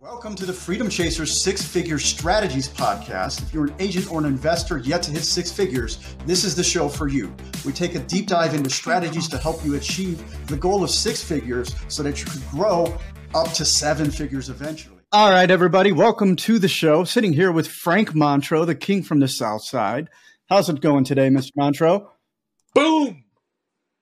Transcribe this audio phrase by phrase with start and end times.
[0.00, 3.42] Welcome to the Freedom Chasers Six Figure Strategies podcast.
[3.42, 6.64] If you're an agent or an investor yet to hit six figures, this is the
[6.64, 7.36] show for you.
[7.66, 11.22] We take a deep dive into strategies to help you achieve the goal of six
[11.22, 12.98] figures so that you can grow
[13.34, 15.00] up to seven figures eventually.
[15.12, 17.04] All right, everybody, welcome to the show.
[17.04, 20.08] Sitting here with Frank Montro, the king from the South Side.
[20.48, 21.50] How's it going today, Mr.
[21.56, 22.10] Montro?
[22.74, 23.24] Boom!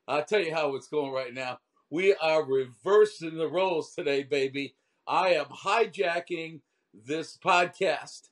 [0.07, 1.59] I'll tell you how it's going right now.
[1.91, 4.77] We are reversing the roles today, baby.
[5.09, 6.61] I am hijacking
[6.93, 8.29] this podcast.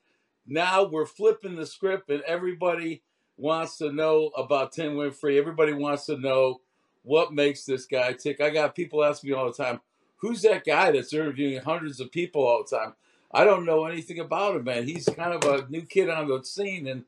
[0.46, 3.02] Now we're flipping the script, and everybody
[3.38, 5.38] wants to know about Tim Winfrey.
[5.38, 6.60] Everybody wants to know
[7.02, 8.42] what makes this guy tick.
[8.42, 9.80] I got people ask me all the time,
[10.16, 12.92] who's that guy that's interviewing hundreds of people all the time?
[13.32, 14.86] I don't know anything about him, man.
[14.86, 17.04] He's kind of a new kid on the scene, and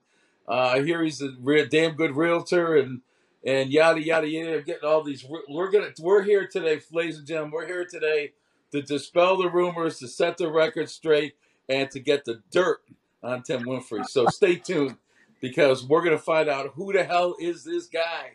[0.49, 1.31] uh, hear he's a
[1.67, 3.03] damn good realtor, and
[3.45, 4.63] and yada yada yada.
[4.63, 5.27] Getting all these.
[5.47, 5.91] We're gonna.
[6.01, 7.53] We're here today, ladies and gentlemen.
[7.53, 8.33] We're here today
[8.73, 11.35] to dispel the rumors, to set the record straight,
[11.69, 12.81] and to get the dirt
[13.23, 14.07] on Tim Winfrey.
[14.07, 14.97] So stay tuned
[15.41, 18.33] because we're going to find out who the hell is this guy.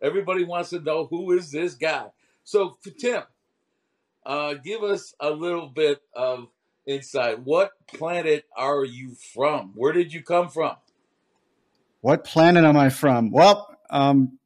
[0.00, 2.06] Everybody wants to know who is this guy.
[2.44, 3.22] So, Tim,
[4.24, 6.48] uh, give us a little bit of
[6.86, 7.40] insight.
[7.40, 9.72] What planet are you from?
[9.74, 10.76] Where did you come from?
[12.00, 13.30] What planet am I from?
[13.30, 14.38] Well, um,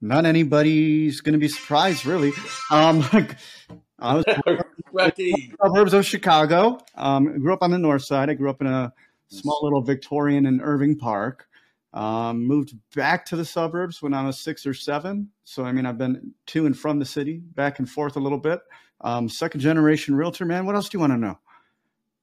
[0.00, 2.32] not anybody's going to be surprised, really.
[2.70, 3.04] Um,
[4.02, 4.24] I was
[5.62, 6.78] suburbs of Chicago.
[6.96, 8.28] Um, grew up on the north side.
[8.28, 8.92] I grew up in a
[9.28, 11.46] small little Victorian in Irving Park.
[11.94, 15.28] Um, moved back to the suburbs when I was six or seven.
[15.44, 18.38] So, I mean, I've been to and from the city, back and forth a little
[18.38, 18.60] bit.
[19.02, 20.66] Um, second generation realtor, man.
[20.66, 21.38] What else do you want to know?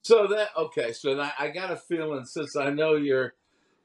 [0.01, 0.91] So that okay.
[0.93, 3.33] So that, I got a feeling since I know you're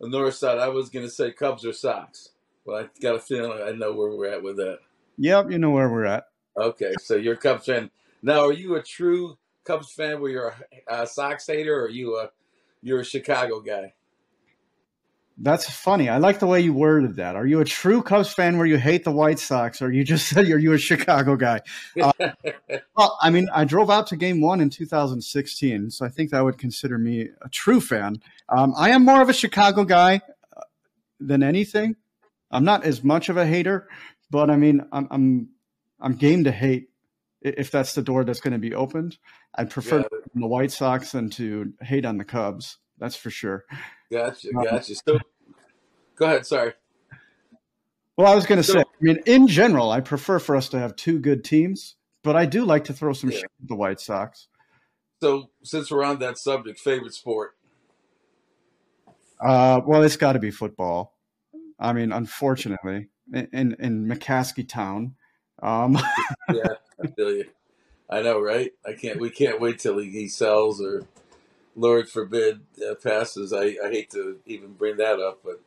[0.01, 2.31] the north side, I was going to say Cubs or Sox.
[2.64, 4.79] Well, I got a feeling I know where we're at with that.
[5.19, 6.25] Yep, you know where we're at.
[6.56, 7.91] Okay, so you're a Cubs fan.
[8.22, 10.55] Now, are you a true Cubs fan where you're
[10.88, 12.30] a, a Sox hater, or are you a
[12.83, 13.94] you're a Chicago guy?
[15.36, 16.08] That's funny.
[16.08, 17.34] I like the way you worded that.
[17.34, 20.29] Are you a true Cubs fan where you hate the White Sox, or you just
[20.30, 21.61] said are you a Chicago guy?
[22.01, 22.12] Uh,
[22.96, 26.45] well, I mean, I drove out to Game One in 2016, so I think that
[26.45, 28.23] would consider me a true fan.
[28.48, 30.20] Um, I am more of a Chicago guy
[30.56, 30.61] uh,
[31.18, 31.96] than anything.
[32.52, 33.89] I'm not as much of a hater,
[34.30, 35.48] but I mean, I'm, I'm
[36.05, 36.91] I'm game to hate
[37.41, 39.17] if that's the door that's going to be opened.
[39.55, 40.19] I'd prefer yeah.
[40.35, 42.77] the White Sox than to hate on the Cubs.
[42.98, 43.65] That's for sure.
[44.13, 44.95] Gotcha, um, gotcha.
[44.95, 45.19] So,
[46.17, 46.47] go ahead.
[46.47, 46.75] Sorry.
[48.17, 50.69] Well, I was going to so, say, I mean, in general, I prefer for us
[50.69, 53.39] to have two good teams, but I do like to throw some yeah.
[53.39, 54.48] shit at the White Sox.
[55.23, 57.57] So, since we're on that subject, favorite sport?
[59.41, 61.17] Uh, well, it's got to be football.
[61.79, 65.17] I mean, unfortunately, in in McCaskey Town,
[65.64, 65.98] um,
[66.52, 67.47] yeah, I feel you.
[68.08, 68.73] I know, right?
[68.86, 69.19] I can't.
[69.19, 71.07] We can't wait till he, he sells or,
[71.75, 73.52] Lord forbid, uh, passes.
[73.52, 75.61] I, I hate to even bring that up, but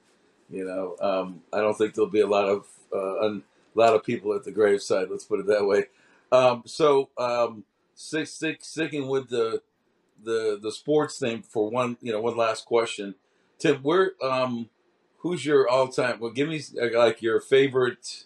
[0.50, 3.44] you know, um, I don't think there'll be a lot of uh, un,
[3.76, 5.10] a lot of people at the graveside.
[5.10, 5.86] Let's put it that way.
[6.32, 7.64] Um, so, um,
[7.96, 9.62] stick, stick, sticking with the
[10.24, 13.16] the the sports thing for one, you know, one last question,
[13.60, 13.78] Tim.
[13.78, 14.70] Where, um,
[15.18, 16.20] who's your all time?
[16.20, 16.62] Well, give me
[16.94, 18.26] like your favorite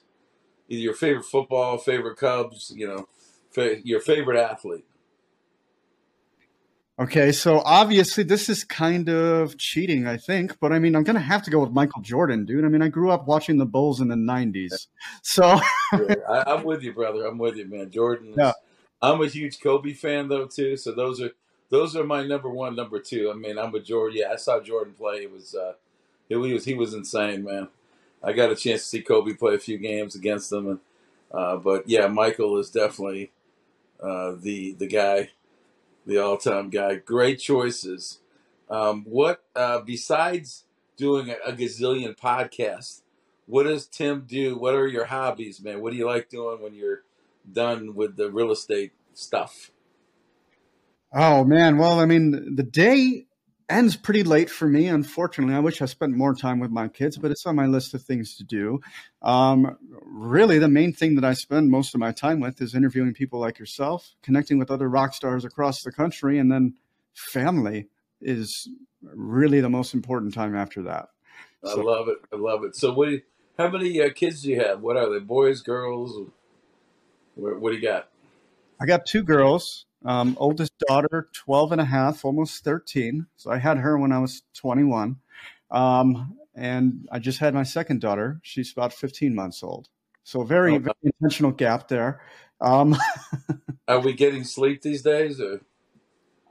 [0.72, 3.08] either your favorite football, favorite Cubs, you know,
[3.52, 4.86] fa- your favorite athlete.
[6.98, 11.16] Okay, so obviously this is kind of cheating, I think, but I mean, I'm going
[11.16, 12.64] to have to go with Michael Jordan, dude.
[12.64, 14.88] I mean, I grew up watching the Bulls in the 90s.
[15.24, 15.60] So
[15.94, 17.26] yeah, I, am with you, brother.
[17.26, 17.90] I'm with you, man.
[17.90, 18.34] Jordan.
[18.38, 18.54] Yeah.
[19.02, 21.32] I'm a huge Kobe fan though too, so those are
[21.70, 23.32] those are my number one, number two.
[23.32, 24.20] I mean, I'm a Jordan.
[24.22, 25.24] Yeah, I saw Jordan play.
[25.24, 25.74] It was uh,
[26.30, 27.70] he was he was insane, man.
[28.24, 30.80] I got a chance to see Kobe play a few games against them, and
[31.32, 33.32] uh, but yeah, Michael is definitely
[34.02, 35.32] uh, the the guy,
[36.06, 36.96] the all time guy.
[36.96, 38.20] Great choices.
[38.70, 40.66] Um, what uh, besides
[40.98, 43.02] doing a, a gazillion podcasts?
[43.48, 44.58] What does Tim do?
[44.58, 45.82] What are your hobbies, man?
[45.82, 47.02] What do you like doing when you're
[47.52, 49.72] done with the real estate stuff?
[51.14, 53.26] Oh man, well, I mean, the day
[53.72, 54.88] ends pretty late for me.
[54.88, 57.94] Unfortunately, I wish I spent more time with my kids, but it's on my list
[57.94, 58.82] of things to do.
[59.22, 63.14] Um, really, the main thing that I spend most of my time with is interviewing
[63.14, 66.76] people like yourself, connecting with other rock stars across the country, and then
[67.14, 67.88] family
[68.22, 68.70] is
[69.02, 71.10] really the most important time after that.
[71.64, 72.18] I so, love it.
[72.32, 72.76] I love it.
[72.76, 73.06] So, what?
[73.06, 73.22] Do you,
[73.58, 74.82] how many uh, kids do you have?
[74.82, 75.20] What are they?
[75.20, 76.30] Boys, girls?
[77.36, 78.10] What, what do you got?
[78.80, 79.86] I got two girls.
[80.04, 83.28] Um, oldest daughter, 12 and a half, almost 13.
[83.36, 85.18] So I had her when I was 21.
[85.70, 88.40] Um, and I just had my second daughter.
[88.44, 89.90] She's about 15 months old.
[90.24, 92.22] So very, very intentional gap there.
[92.60, 92.96] Um,
[93.88, 95.40] Are we getting sleep these days?
[95.40, 95.62] Or?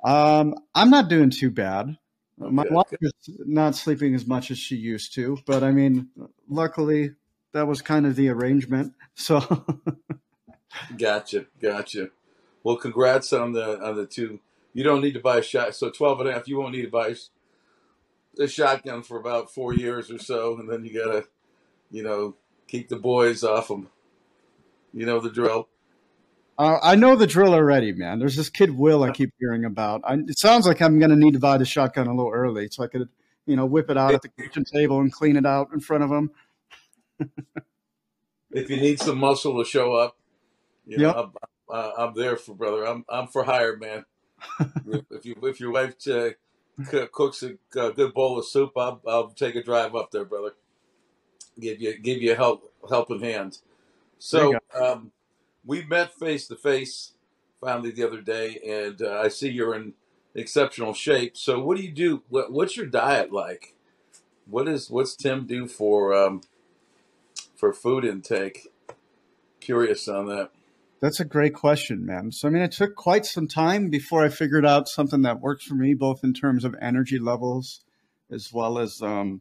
[0.05, 1.97] Um, I'm not doing too bad.
[2.41, 2.97] Okay, My wife okay.
[3.01, 3.13] is
[3.47, 6.09] not sleeping as much as she used to, but I mean,
[6.49, 7.15] luckily
[7.53, 8.95] that was kind of the arrangement.
[9.15, 9.41] So
[10.97, 12.11] Gotcha, gotcha.
[12.63, 14.41] Well, congrats on the on the two.
[14.73, 15.75] You don't need to buy a shot.
[15.75, 17.15] So 12 and a half, you won't need to buy
[18.39, 21.27] a shotgun for about four years or so, and then you gotta,
[21.91, 22.37] you know,
[22.69, 23.89] keep the boys off them.
[24.93, 25.69] You know the drill.
[26.59, 28.19] uh, I know the drill already, man.
[28.19, 30.03] There's this kid Will I keep hearing about.
[30.05, 32.69] I, it sounds like I'm going to need to buy the shotgun a little early
[32.71, 33.09] so I could,
[33.47, 36.05] you know, whip it out at the kitchen table and clean it out in front
[36.05, 36.31] of him.
[38.53, 40.17] If you need some muscle to show up,
[40.85, 41.53] you know, Yep.
[41.71, 42.85] I'm, uh, I'm there for brother.
[42.85, 44.05] I'm I'm for hire, man.
[45.11, 46.31] if you if your wife uh,
[47.13, 50.55] cooks a, a good bowl of soup, I'll I'll take a drive up there, brother.
[51.59, 53.59] Give you give you a help helping hand.
[54.19, 55.13] So um,
[55.65, 57.13] we met face to face
[57.61, 59.95] finally the other day, and uh, I see you're in
[60.35, 61.37] exceptional shape.
[61.37, 62.23] So what do you do?
[62.29, 63.75] What, what's your diet like?
[64.47, 66.43] What is what's Tim do for um,
[67.57, 68.69] for food intake?
[69.61, 70.51] Curious on that.
[71.01, 72.31] That's a great question, man.
[72.31, 75.65] So, I mean, it took quite some time before I figured out something that works
[75.65, 77.81] for me, both in terms of energy levels
[78.31, 79.41] as well as, um,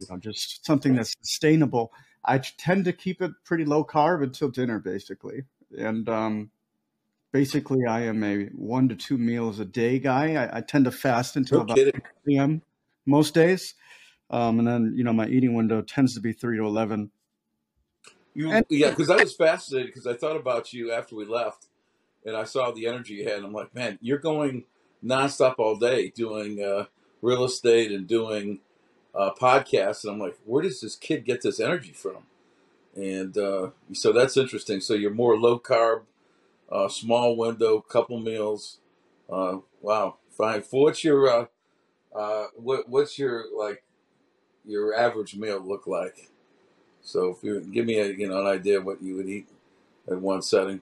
[0.00, 1.92] you know, just something that's sustainable.
[2.24, 5.42] I tend to keep it pretty low carb until dinner, basically.
[5.76, 6.50] And um,
[7.32, 10.34] basically, I am a one to two meals a day guy.
[10.34, 11.94] I, I tend to fast until No about kidding.
[11.94, 12.62] 6 p.m.
[13.06, 13.74] most days.
[14.30, 17.10] Um, and then, you know, my eating window tends to be 3 to 11.
[18.36, 21.68] You And yeah, because I was fascinated because I thought about you after we left,
[22.24, 23.38] and I saw the energy you had.
[23.38, 24.64] And I'm like, man, you're going
[25.04, 26.86] nonstop all day doing uh,
[27.22, 28.60] real estate and doing
[29.14, 32.24] uh, podcasts, and I'm like, where does this kid get this energy from?
[32.96, 34.80] And uh, so that's interesting.
[34.80, 36.02] So you're more low carb,
[36.72, 38.80] uh, small window, couple meals.
[39.30, 40.62] Uh, wow, fine.
[40.62, 41.46] For what's your uh,
[42.16, 43.84] uh, what what's your like
[44.64, 46.30] your average meal look like?
[47.06, 49.48] So if you give me a you know an idea of what you would eat
[50.10, 50.80] at one setting.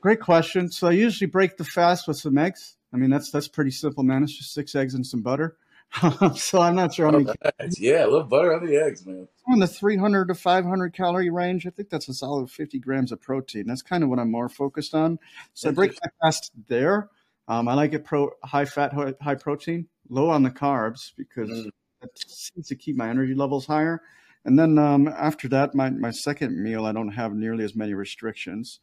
[0.00, 0.70] Great question.
[0.70, 2.76] So I usually break the fast with some eggs.
[2.92, 4.22] I mean, that's that's pretty simple, man.
[4.22, 5.56] It's just six eggs and some butter.
[6.36, 7.24] so I'm not sure how many
[7.60, 7.78] nice.
[7.78, 9.28] Yeah, a little butter on the eggs, man.
[9.48, 11.66] in the 300 to 500 calorie range.
[11.66, 13.66] I think that's a solid 50 grams of protein.
[13.66, 15.18] That's kind of what I'm more focused on.
[15.54, 17.08] So I break my fast there.
[17.46, 21.50] Um, I like it pro high fat, high high protein, low on the carbs because
[21.50, 21.70] Mm.
[22.00, 24.02] that seems to keep my energy levels higher.
[24.48, 27.92] And then um, after that, my, my second meal, I don't have nearly as many
[27.92, 28.80] restrictions.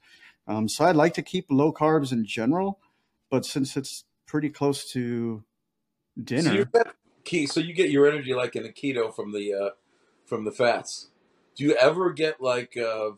[0.47, 2.79] Um, so I'd like to keep low carbs in general,
[3.31, 5.44] but since it's pretty close to
[6.13, 6.88] So you dinner, get
[7.23, 7.47] key.
[7.47, 9.69] So you get your energy like in a keto from the uh,
[10.27, 11.07] from the fats.
[11.56, 13.13] Do you ever get like uh,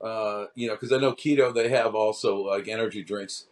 [0.00, 0.74] uh, you know?
[0.74, 3.46] Because I know keto they have also like energy drinks.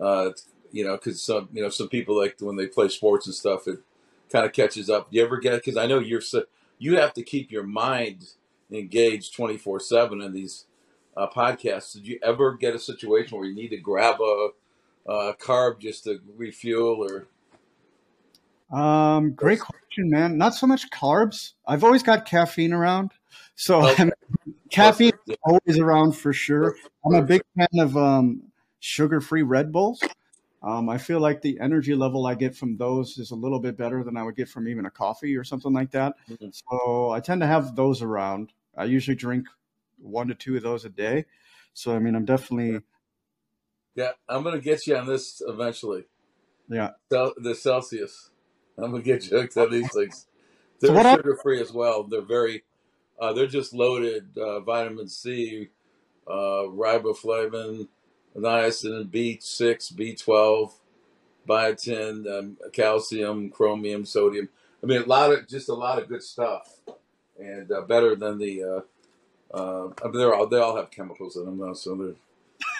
[0.00, 0.30] Uh,
[0.70, 3.66] you know, because some you know some people like when they play sports and stuff,
[3.66, 3.80] it
[4.30, 5.10] kind of catches up.
[5.10, 5.56] Do you ever get?
[5.56, 6.44] Because I know you're so
[6.80, 8.30] you have to keep your mind
[8.72, 10.64] engaged twenty four seven in these
[11.16, 11.92] uh, podcasts.
[11.92, 14.48] Did you ever get a situation where you need to grab a,
[15.06, 17.28] a carb just to refuel or?
[18.76, 20.38] Um, great question, man.
[20.38, 21.52] Not so much carbs.
[21.66, 23.10] I've always got caffeine around,
[23.56, 24.04] so Okay.
[24.04, 24.12] I'm,
[24.70, 26.76] caffeine is always around for sure.
[27.04, 28.42] I'm a big fan of um,
[28.78, 30.00] sugar-free Red Bulls.
[30.62, 33.76] Um, I feel like the energy level I get from those is a little bit
[33.78, 36.16] better than I would get from even a coffee or something like that.
[36.28, 36.52] Mhm.
[36.52, 38.52] So I tend to have those around.
[38.76, 39.46] I usually drink
[39.98, 41.24] one to two of those a day.
[41.72, 42.82] So I mean, I'm definitely
[43.94, 46.04] Yeah, I'm gonna get you on this eventually.
[46.68, 46.90] yeah.
[47.10, 48.30] Cel- The Celsius.
[48.78, 50.26] I'm gonna get you hooked on these things.
[50.80, 52.04] They're I sugar free as well.
[52.04, 52.64] They're very,
[53.18, 55.68] uh, they're just loaded uh, vitamin C,
[56.26, 57.88] uh, riboflavin,
[58.36, 60.72] niacin, B6, B12,
[61.48, 64.48] biotin, um, calcium, chromium, sodium.
[64.82, 66.80] I mean, a lot of just a lot of good stuff,
[67.38, 68.62] and uh, better than the.
[68.62, 68.80] Uh,
[69.52, 72.14] uh, I mean, they're all they all have chemicals in them though, so they're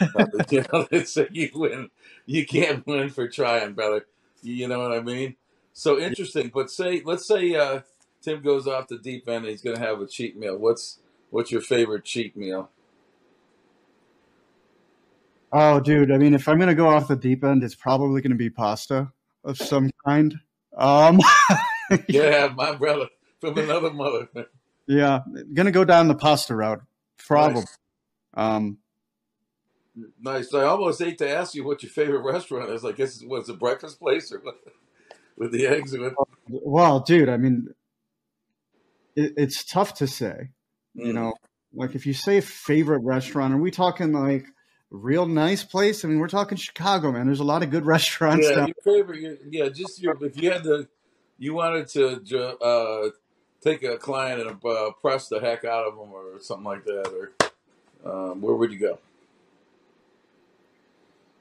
[0.50, 1.90] you know, a, you win.
[2.26, 4.06] You can't win for trying, brother.
[4.42, 5.36] You, you know what I mean?
[5.72, 6.50] So interesting.
[6.52, 7.80] But say, let's say uh,
[8.22, 9.44] Tim goes off the deep end.
[9.44, 10.56] and He's going to have a cheat meal.
[10.56, 10.98] What's
[11.30, 12.70] what's your favorite cheat meal?
[15.52, 16.12] Oh, dude.
[16.12, 19.12] I mean, if I'm gonna go off the deep end, it's probably gonna be pasta
[19.44, 20.38] of some kind.
[20.76, 21.20] Um,
[22.08, 23.08] Yeah, my brother
[23.40, 24.28] from another mother.
[24.86, 25.20] yeah,
[25.54, 26.82] gonna go down the pasta route,
[27.18, 27.62] probably.
[27.62, 27.78] Nice,
[28.34, 28.78] Um,
[30.20, 30.52] nice.
[30.54, 32.84] I almost hate to ask you what your favorite restaurant is.
[32.84, 34.56] Like, guess was a breakfast place or what?
[35.36, 35.92] with the eggs?
[35.96, 36.14] With
[36.48, 37.28] well, dude.
[37.28, 37.68] I mean,
[39.16, 40.50] it, it's tough to say.
[41.02, 41.34] You mm, know,
[41.72, 44.46] like if you say favorite restaurant, are we talking like
[44.90, 46.04] real nice place.
[46.04, 47.26] I mean, we're talking Chicago, man.
[47.26, 48.48] There's a lot of good restaurants.
[48.48, 49.20] Yeah, down- your favorite.
[49.20, 50.16] Your, yeah, just your.
[50.24, 50.88] If you had to,
[51.38, 53.10] you wanted to uh,
[53.62, 57.30] take a client and uh, press the heck out of them or something like that,
[58.04, 58.98] or um, where would you go?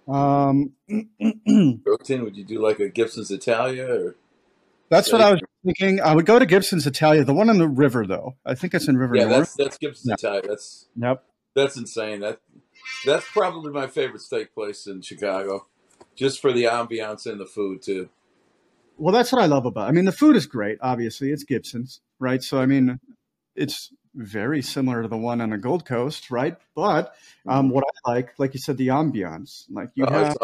[0.08, 4.16] Um, Roten, would you do like a Gibson's Italia or?
[4.90, 6.02] that's what I was thinking.
[6.02, 8.36] I would go to Gibson's Italia, the one on the river, though.
[8.44, 9.38] I think it's in River Yeah, North.
[9.38, 10.16] that's that's Gibson's Yeah.
[10.16, 10.42] Italia.
[10.48, 11.24] That's Yep.
[11.56, 12.22] that's insane.
[12.22, 12.40] That
[13.06, 15.68] that's probably my favorite steak place in Chicago,
[16.16, 18.10] just for the ambiance and the food too.
[18.98, 19.88] Well, that's what I love about.
[19.88, 20.78] I mean, the food is great.
[20.82, 22.44] Obviously, it's Gibson's, right?
[22.44, 23.00] So, I mean,
[23.56, 26.58] it's very similar to the one on the Gold Coast, right?
[26.76, 27.16] But
[27.48, 29.66] um, what I like, like you said, the ambiance.
[29.70, 30.36] Like you Oh, have,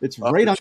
[0.00, 0.56] it's right on.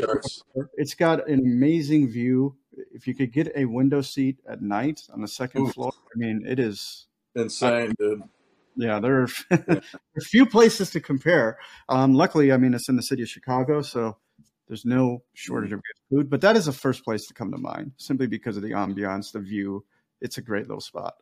[0.76, 2.56] It's got an amazing view.
[2.94, 5.72] If you could get a window seat at night on the second Ooh.
[5.72, 7.06] floor, I mean, it is.
[7.36, 8.24] Insane, dude.
[8.76, 11.58] Yeah, there are, a few places to compare.
[11.90, 14.18] Um, luckily, I mean, it's in the city of Chicago, so
[14.68, 16.30] there's no shortage of good food.
[16.30, 19.32] But that is the first place to come to mind, simply because of the ambiance,
[19.32, 19.86] the view.
[20.22, 21.16] It's a great little spot.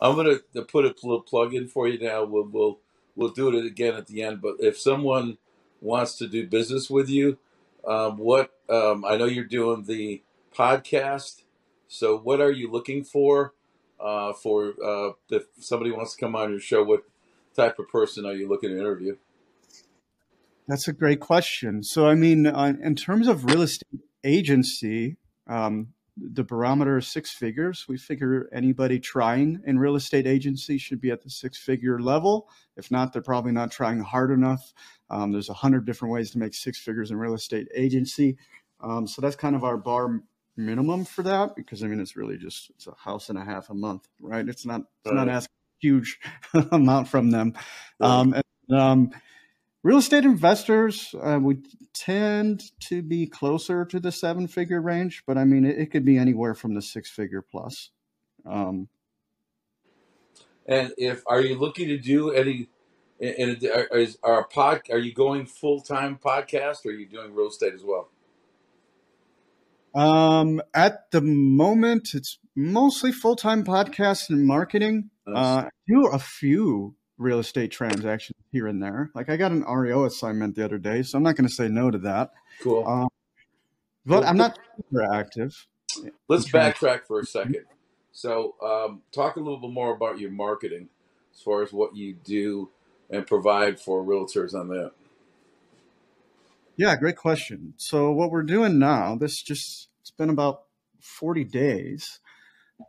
[0.00, 2.24] I'm gonna to put a little plug in for you now.
[2.24, 2.78] We'll we'll
[3.16, 4.40] we'll do it again at the end.
[4.40, 5.38] But if someone
[5.80, 7.38] wants to do business with you,
[7.86, 10.22] um, what um, I know you're doing the
[10.54, 11.42] podcast.
[11.88, 13.54] So what are you looking for?
[13.98, 17.04] Uh, for uh, if somebody wants to come on your show, what
[17.54, 19.16] type of person are you looking to interview?
[20.68, 21.82] That's a great question.
[21.82, 27.30] So, I mean, uh, in terms of real estate agency, um, the barometer is six
[27.30, 27.86] figures.
[27.88, 32.48] We figure anybody trying in real estate agency should be at the six figure level.
[32.76, 34.72] If not, they're probably not trying hard enough.
[35.10, 38.36] Um, there's a hundred different ways to make six figures in real estate agency.
[38.80, 40.22] Um, so that's kind of our bar
[40.56, 43.70] minimum for that because I mean it's really just it's a house and a half
[43.70, 44.48] a month, right?
[44.48, 45.36] It's not it's not Right.
[45.36, 46.20] asking a huge
[46.72, 47.54] amount from them.
[48.00, 48.20] Right.
[48.20, 49.10] Um, and, um,
[49.84, 51.58] real estate investors uh, we
[51.94, 56.04] tend to be closer to the seven figure range, but I mean it, it could
[56.04, 57.90] be anywhere from the six figure plus.
[58.46, 58.88] Um,
[60.66, 62.68] And if are you looking to do any?
[63.20, 64.82] And are, is our pod?
[64.90, 68.10] Are you going full time podcast, or are you doing real estate as well?
[69.96, 75.10] Um, at the moment, it's mostly full time podcast and marketing.
[75.26, 79.10] Uh, I do a few real estate transactions here and there.
[79.14, 81.68] Like I got an REO assignment the other day, so I'm not going to say
[81.68, 82.32] no to that.
[82.60, 82.86] cool.
[82.86, 83.08] Um,
[84.04, 85.66] but I'm not super active.
[86.28, 87.64] Let's backtrack for a second.
[88.12, 90.88] So, um, talk a little bit more about your marketing,
[91.34, 92.70] as far as what you do
[93.10, 94.92] and provide for realtors on that.
[96.76, 97.72] Yeah, great question.
[97.78, 100.64] So what we're doing now, this just it's been about
[101.00, 102.20] 40 days.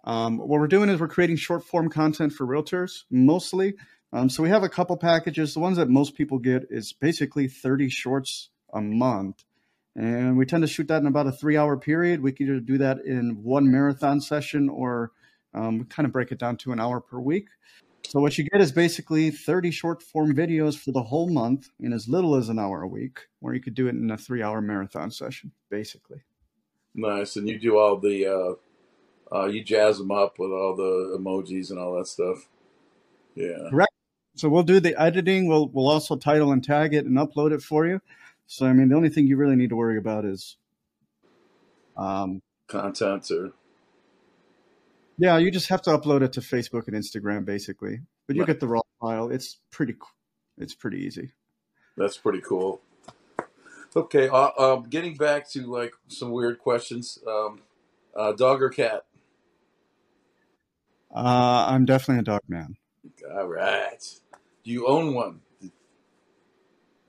[0.04, 3.76] Um, what we're doing is we're creating short form content for realtors mostly.
[4.12, 5.54] Um, so we have a couple packages.
[5.54, 9.46] The ones that most people get is basically 30 shorts a month.
[9.96, 12.22] And we tend to shoot that in about a three hour period.
[12.22, 15.12] We can either do that in one marathon session or
[15.54, 17.48] um, kind of break it down to an hour per week.
[18.06, 21.92] So what you get is basically 30 short form videos for the whole month in
[21.92, 24.42] as little as an hour a week, or you could do it in a three
[24.42, 26.22] hour marathon session, basically.
[26.96, 31.18] Nice, and you do all the, uh, uh, you jazz them up with all the
[31.20, 32.48] emojis and all that stuff.
[33.36, 33.92] Yeah, Correct.
[34.36, 35.48] So we'll do the editing.
[35.48, 38.02] We'll we'll also title and tag it and upload it for you.
[38.46, 40.58] So I mean, the only thing you really need to worry about is,
[41.98, 43.52] um, content or
[45.18, 48.02] yeah, you just have to upload it to Facebook and Instagram, basically.
[48.28, 48.48] But you Right.
[48.48, 49.30] get the raw file.
[49.30, 49.96] It's pretty,
[50.58, 51.32] it's pretty easy.
[51.96, 52.82] that's pretty cool.
[53.96, 57.18] Okay, uh, um, getting back to like some weird questions.
[57.28, 57.62] Um,
[58.16, 59.06] uh, dog or cat?
[61.14, 62.76] Uh, I'm definitely a dog man.
[63.34, 63.98] All right.
[64.64, 65.42] Do you own one?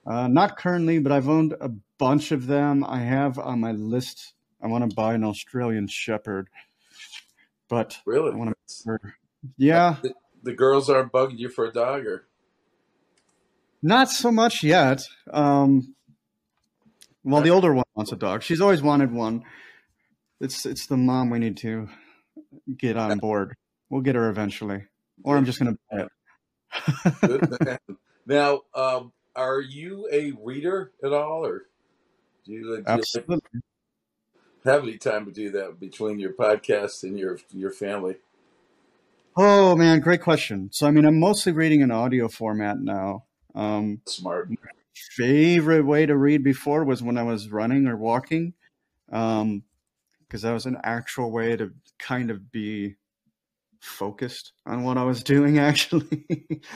[0.06, 2.84] Uh, not currently, but I've owned a bunch of them.
[2.84, 4.32] I have on my list.
[4.62, 6.48] I want to buy an Australian Shepherd,
[7.68, 8.32] but Really?
[8.32, 8.98] I want to.
[9.56, 12.26] Yeah, The, the girls aren't bugging you for a dog, or
[13.82, 15.02] not so much yet.
[15.32, 15.94] Um,
[17.24, 18.42] well, the older one wants a dog.
[18.42, 19.44] She's always wanted one.
[20.40, 21.88] It's it's the mom we need to
[22.76, 23.56] get on board.
[23.90, 24.84] We'll get her eventually,
[25.22, 27.80] or I'm just going to buy it.
[28.28, 31.62] Now, um, are you a reader at all, or
[32.44, 33.60] do you, do you like, Absolutely.
[34.68, 38.16] Have any time to do that between your podcast and your your family?
[39.36, 40.70] Oh man, great question.
[40.72, 43.24] So I mean, I'm mostly reading in audio format now.
[43.54, 44.50] Um, Smart.
[45.16, 48.54] favorite way to read before was when I was running or walking,
[49.06, 52.96] because that was an actual way to kind of be
[53.80, 56.26] focused on what I was doing actually.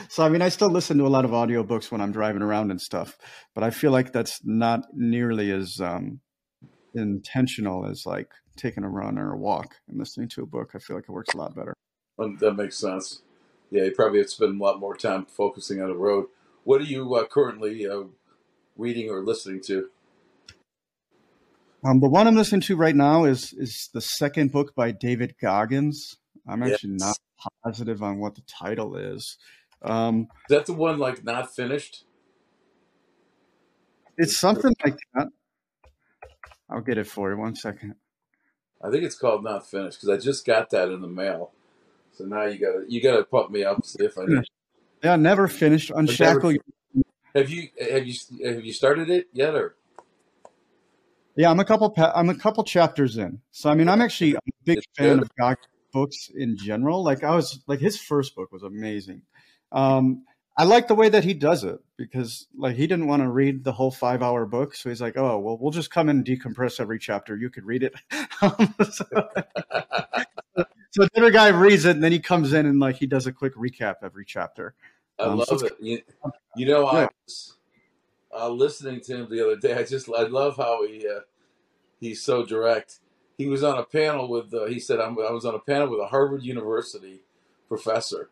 [0.09, 2.71] so I mean I still listen to a lot of audiobooks when I'm driving around
[2.71, 3.17] and stuff,
[3.53, 6.21] but I feel like that's not nearly as um,
[6.93, 10.71] intentional as like taking a run or a walk and listening to a book.
[10.75, 11.73] I feel like it works a lot better.
[12.17, 13.21] That makes sense.
[13.71, 16.27] Yeah, you probably have to spend a lot more time focusing on the road.
[16.63, 18.03] What are you uh, currently uh,
[18.77, 19.89] reading or listening to?
[21.83, 25.35] Um, the one I'm listening to right now is is the second book by David
[25.41, 26.17] Goggins.
[26.47, 27.01] I'm actually yes.
[27.01, 27.17] not
[27.63, 29.37] positive on what the title is.
[29.81, 32.05] Um, is that the one like not finished?
[34.17, 35.27] It's something like that.
[36.73, 37.37] I'll get it for you.
[37.37, 37.95] One second.
[38.83, 41.51] I think it's called Not Finished because I just got that in the mail.
[42.11, 44.43] So now you got you got to pump me up see if I need.
[45.03, 45.91] Yeah, never finished.
[45.91, 46.51] Unshackle.
[46.51, 46.63] Never,
[47.35, 48.13] have you have you
[48.45, 49.75] have you started it yet or?
[51.35, 51.93] Yeah, I'm a couple.
[51.97, 53.39] I'm a couple chapters in.
[53.51, 55.23] So I mean, I'm actually a big it's fan good.
[55.23, 55.57] of God
[55.91, 57.03] books in general.
[57.03, 59.21] Like I was like his first book was amazing.
[59.71, 60.23] Um,
[60.55, 63.63] I like the way that he does it because like he didn't want to read
[63.63, 66.79] the whole five hour book, so he's like, "Oh, well, we'll just come and decompress
[66.79, 67.35] every chapter.
[67.35, 67.95] You could read it."
[68.91, 69.05] so,
[70.91, 73.25] so the other guy reads it, and then he comes in and like he does
[73.25, 74.75] a quick recap every chapter.
[75.19, 75.73] I um, love so it.
[75.79, 76.01] You,
[76.55, 76.99] you know, yeah.
[76.99, 77.57] I was
[78.35, 79.73] uh, listening to him the other day.
[79.73, 81.21] I just I love how he uh,
[81.99, 82.99] he's so direct.
[83.39, 84.53] He was on a panel with.
[84.53, 87.21] Uh, he said i was on a panel with a Harvard University
[87.67, 88.29] professor,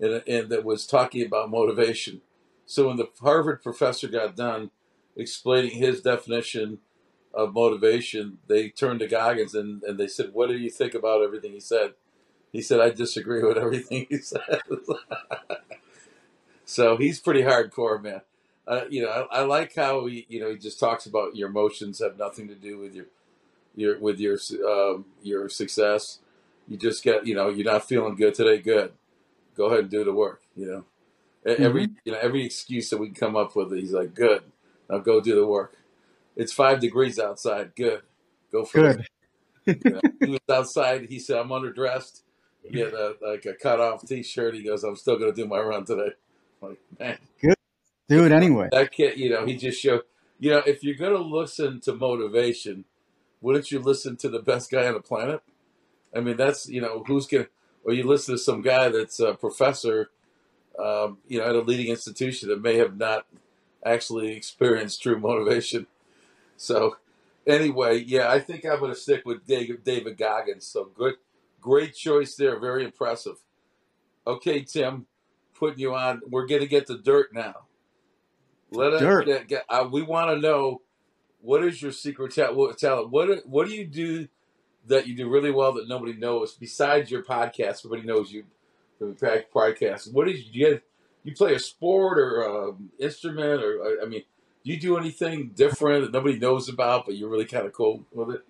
[0.00, 2.20] and, and that was talking about motivation.
[2.66, 4.70] So when the Harvard professor got done
[5.16, 6.78] explaining his definition
[7.32, 11.22] of motivation, they turned to Goggins and, and they said, "What do you think about
[11.22, 11.94] everything he said?"
[12.52, 14.60] He said, "I disagree with everything he said."
[16.64, 18.22] so he's pretty hardcore, man
[18.66, 21.48] uh, you know, I, I, like how he, you know, he just talks about your
[21.48, 23.06] emotions have nothing to do with your,
[23.74, 26.20] your, with your, um, your success.
[26.66, 28.58] You just get, you know, you're not feeling good today.
[28.58, 28.92] Good,
[29.54, 30.42] go ahead and do the work.
[30.56, 30.84] You know,
[31.44, 31.94] every, mm-hmm.
[32.04, 34.42] you know, every excuse that we come up with, he's like, good,
[34.88, 35.76] now go do the work.
[36.36, 37.74] It's five degrees outside.
[37.76, 38.02] Good,
[38.50, 39.06] go for good.
[39.66, 39.80] it.
[39.84, 41.06] you know, he was outside.
[41.08, 42.22] He said, I'm underdressed.
[42.62, 44.54] He had a, like a cut off t-shirt.
[44.54, 46.12] He goes, I'm still going to do my run today.
[46.62, 47.54] I'm like, man, good
[48.08, 48.68] do it anyway.
[48.72, 50.02] That kid, you know, he just showed.
[50.38, 52.84] You know, if you're going to listen to motivation,
[53.40, 55.42] wouldn't you listen to the best guy on the planet?
[56.14, 57.50] I mean, that's you know, who's going to,
[57.84, 60.10] or you listen to some guy that's a professor,
[60.78, 63.26] um, you know, at a leading institution that may have not
[63.84, 65.86] actually experienced true motivation.
[66.56, 66.96] So,
[67.46, 70.66] anyway, yeah, I think I'm going to stick with David, David Goggins.
[70.66, 71.14] So good,
[71.60, 72.58] great choice there.
[72.58, 73.36] Very impressive.
[74.26, 75.06] Okay, Tim,
[75.54, 76.22] putting you on.
[76.28, 77.66] We're going to get the dirt now.
[78.70, 80.82] Let us get, get, uh, we want to know
[81.40, 83.10] what is your secret talent?
[83.10, 84.26] What what do you do
[84.86, 87.84] that you do really well that nobody knows besides your podcast?
[87.84, 88.44] Everybody knows you
[88.98, 90.12] from the podcast.
[90.12, 90.82] What is you get?
[91.22, 94.24] You play a sport or um, instrument, or I mean,
[94.64, 98.04] do you do anything different that nobody knows about, but you're really kind of cool
[98.12, 98.42] with it?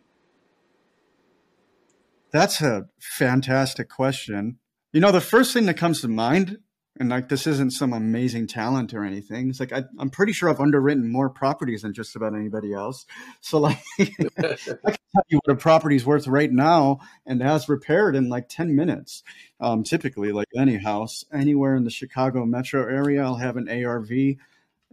[2.32, 4.58] That's a fantastic question.
[4.92, 6.58] You know, the first thing that comes to mind
[7.00, 9.50] and like this isn't some amazing talent or anything.
[9.50, 13.04] It's like I, am pretty sure I've underwritten more properties than just about anybody else.
[13.40, 18.14] So like I can tell you what a property's worth right now and has repaired
[18.14, 19.24] in like 10 minutes.
[19.60, 24.10] Um, typically, like any house anywhere in the Chicago metro area, I'll have an ARV,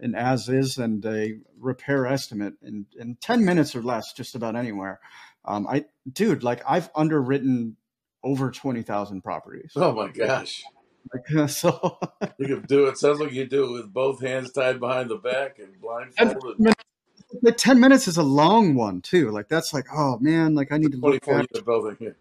[0.00, 4.56] an as is, and a repair estimate in in 10 minutes or less, just about
[4.56, 4.98] anywhere.
[5.44, 7.76] Um, I dude, like I've underwritten
[8.24, 9.72] over 20,000 properties.
[9.76, 10.62] Oh my gosh.
[11.12, 11.98] Like, so
[12.38, 12.98] you can do it.
[12.98, 16.74] Sounds like you do it with both hands tied behind the back and blindfolded.
[17.40, 19.30] The ten minutes is a long one too.
[19.30, 22.16] Like that's like, oh man, like I need to look at the building here.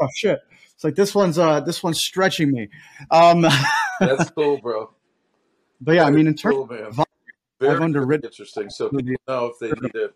[0.00, 0.40] oh shit!
[0.74, 2.68] It's like this one's uh this one's stretching me.
[3.10, 3.42] Um,
[4.00, 4.90] that's cool, bro.
[5.80, 7.06] But yeah, I mean, in terms cool, of
[7.60, 8.26] very, I've underwritten.
[8.26, 8.68] Interesting.
[8.70, 10.10] So people know if they need a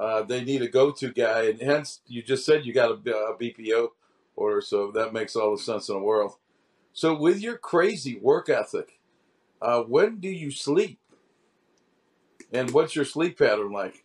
[0.00, 2.94] uh, they need a go to guy, and hence you just said you got a,
[2.94, 3.88] a BPO
[4.36, 4.60] order.
[4.60, 6.36] So that makes all the sense in the world.
[6.92, 9.00] So with your crazy work ethic,
[9.60, 11.00] uh, when do you sleep?
[12.52, 14.04] And what's your sleep pattern like?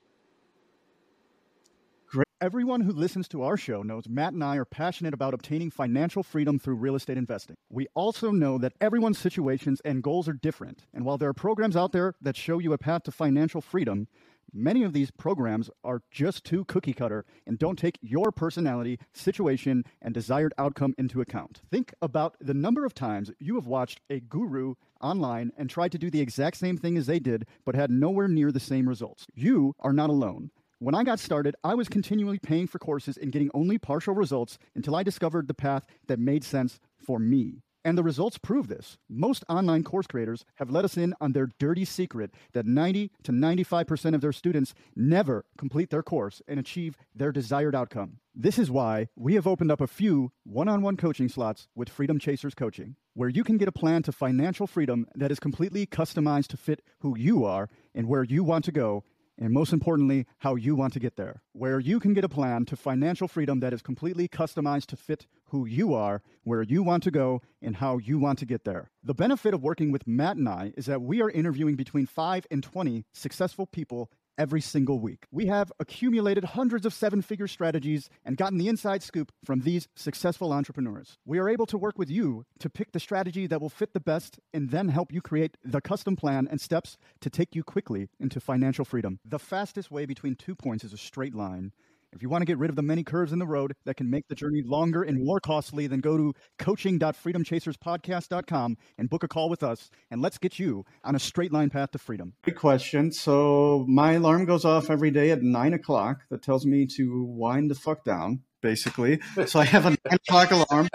[2.41, 6.23] Everyone who listens to our show knows Matt and I are passionate about obtaining financial
[6.23, 7.57] freedom through real estate investing.
[7.69, 10.85] We also know that everyone's situations and goals are different.
[10.93, 14.07] And while there are programs out there that show you a path to financial freedom,
[14.53, 19.83] Many of these programs are just too cookie cutter and don't take your personality, situation,
[20.01, 21.61] and desired outcome into account.
[21.69, 25.99] Think about the number of times you have watched a guru online and tried to
[25.99, 29.27] do the exact same thing as they did, but had nowhere near the same results.
[29.35, 30.49] You are not alone.
[30.79, 34.57] When I got started, I was continually paying for courses and getting only partial results
[34.75, 37.61] until I discovered the path that made sense for me.
[37.85, 38.97] And the results prove this.
[39.09, 43.31] Most online course creators have let us in on their dirty secret that 90 to
[43.31, 48.17] 95% of their students never complete their course and achieve their desired outcome.
[48.35, 51.89] This is why we have opened up a few one on one coaching slots with
[51.89, 55.85] Freedom Chasers Coaching, where you can get a plan to financial freedom that is completely
[55.85, 59.03] customized to fit who you are and where you want to go
[59.39, 62.65] and most importantly, how you want to get there, where you can get a plan
[62.65, 67.03] to financial freedom that is completely customized to fit who you are, where you want
[67.03, 68.91] to go, and how you want to get there.
[69.03, 72.45] The benefit of working with Matt and I is that we are interviewing between 5
[72.51, 75.25] and 20 successful people every single week.
[75.31, 79.87] We have accumulated hundreds of seven figure strategies and gotten the inside scoop from these
[79.95, 81.19] successful entrepreneurs.
[81.25, 83.99] We are able to work with you to pick the strategy that will fit the
[83.99, 88.07] best and then help you create the custom plan and steps to take you quickly
[88.19, 89.19] into financial freedom.
[89.25, 91.73] The fastest way between two points is a straight line.
[92.13, 94.09] If you want to get rid of the many curves in the road that can
[94.09, 99.49] make the journey longer and more costly, then go to coaching.freedomchaserspodcast.com and book a call
[99.49, 102.33] with us, and let's get you on a straight line path to freedom.
[102.43, 103.11] Great question.
[103.11, 106.21] So my alarm goes off every day at nine o'clock.
[106.29, 109.19] That tells me to wind the fuck down, basically.
[109.45, 110.87] So I have a nine o'clock alarm.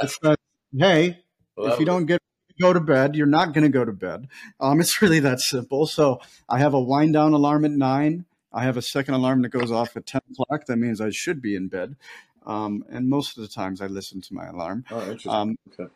[0.00, 0.36] It says,
[0.76, 1.18] "Hey,
[1.56, 2.20] if you don't get
[2.60, 4.28] go to bed, you're not going to go to bed.
[4.60, 5.86] Um, it's really that simple.
[5.86, 8.26] So I have a wind down alarm at nine.
[8.52, 10.66] I have a second alarm that goes off at 10 o'clock.
[10.66, 11.96] That means I should be in bed.
[12.44, 14.84] Um, and most of the times I listen to my alarm.
[14.90, 15.32] Oh, interesting.
[15.32, 15.92] Um, okay.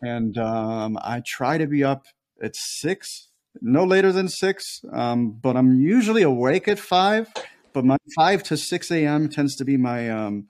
[0.00, 2.06] and um, I try to be up
[2.40, 3.28] at six,
[3.60, 4.84] no later than six.
[4.92, 7.32] Um, but I'm usually awake at five.
[7.72, 9.28] But my five to six a.m.
[9.28, 10.48] tends to be my um,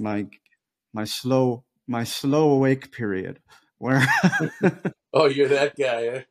[0.00, 0.26] my
[0.92, 3.40] my slow my slow awake period
[3.78, 4.04] where.
[5.12, 6.06] oh, you're that guy.
[6.06, 6.22] Eh?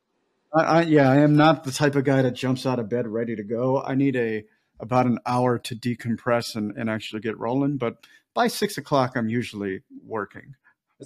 [0.53, 3.07] I, I, yeah, I am not the type of guy that jumps out of bed
[3.07, 3.81] ready to go.
[3.81, 4.45] I need a
[4.79, 7.77] about an hour to decompress and, and actually get rolling.
[7.77, 10.55] But by six o'clock, I'm usually working.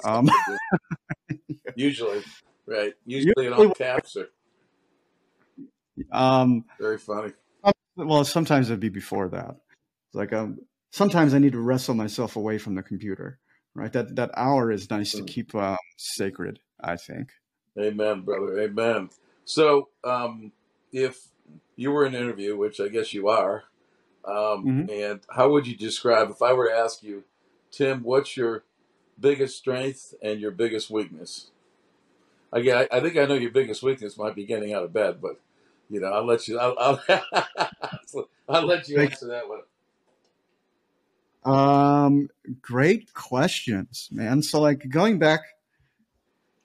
[0.03, 0.29] Um,
[1.75, 2.23] usually,
[2.65, 2.93] right?
[3.05, 4.17] Usually, usually on taps.
[4.17, 4.27] Or...
[6.11, 7.33] Um, Very funny.
[7.95, 9.55] Well, sometimes it'd be before that.
[10.07, 10.59] It's like um,
[10.91, 13.39] sometimes I need to wrestle myself away from the computer.
[13.73, 15.19] Right, that that hour is nice mm.
[15.19, 16.59] to keep uh, sacred.
[16.79, 17.29] I think.
[17.79, 18.59] Amen, brother.
[18.59, 19.09] Amen.
[19.47, 20.51] So, um,
[20.91, 21.29] if
[21.77, 23.63] you were in an interview, which I guess you are,
[24.25, 24.89] um, mm-hmm.
[24.89, 27.23] and how would you describe if I were to ask you,
[27.71, 28.65] Tim, what's your
[29.17, 31.47] biggest strength and your biggest weakness?
[32.51, 35.21] Again, I, I think I know your biggest weakness might be getting out of bed,
[35.21, 35.39] but
[35.89, 36.59] you know, I'll let you.
[36.59, 37.69] I'll, I'll,
[38.49, 39.61] I'll let you answer that one.
[41.45, 42.29] Um,
[42.61, 44.41] great questions, man.
[44.41, 45.39] So, like going back,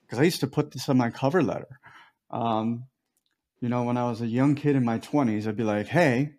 [0.05, 1.79] because I used to put this on my cover letter.
[2.33, 2.87] Um,
[3.61, 6.31] you know, when I was a young kid in my 20s, I'd be like, hey,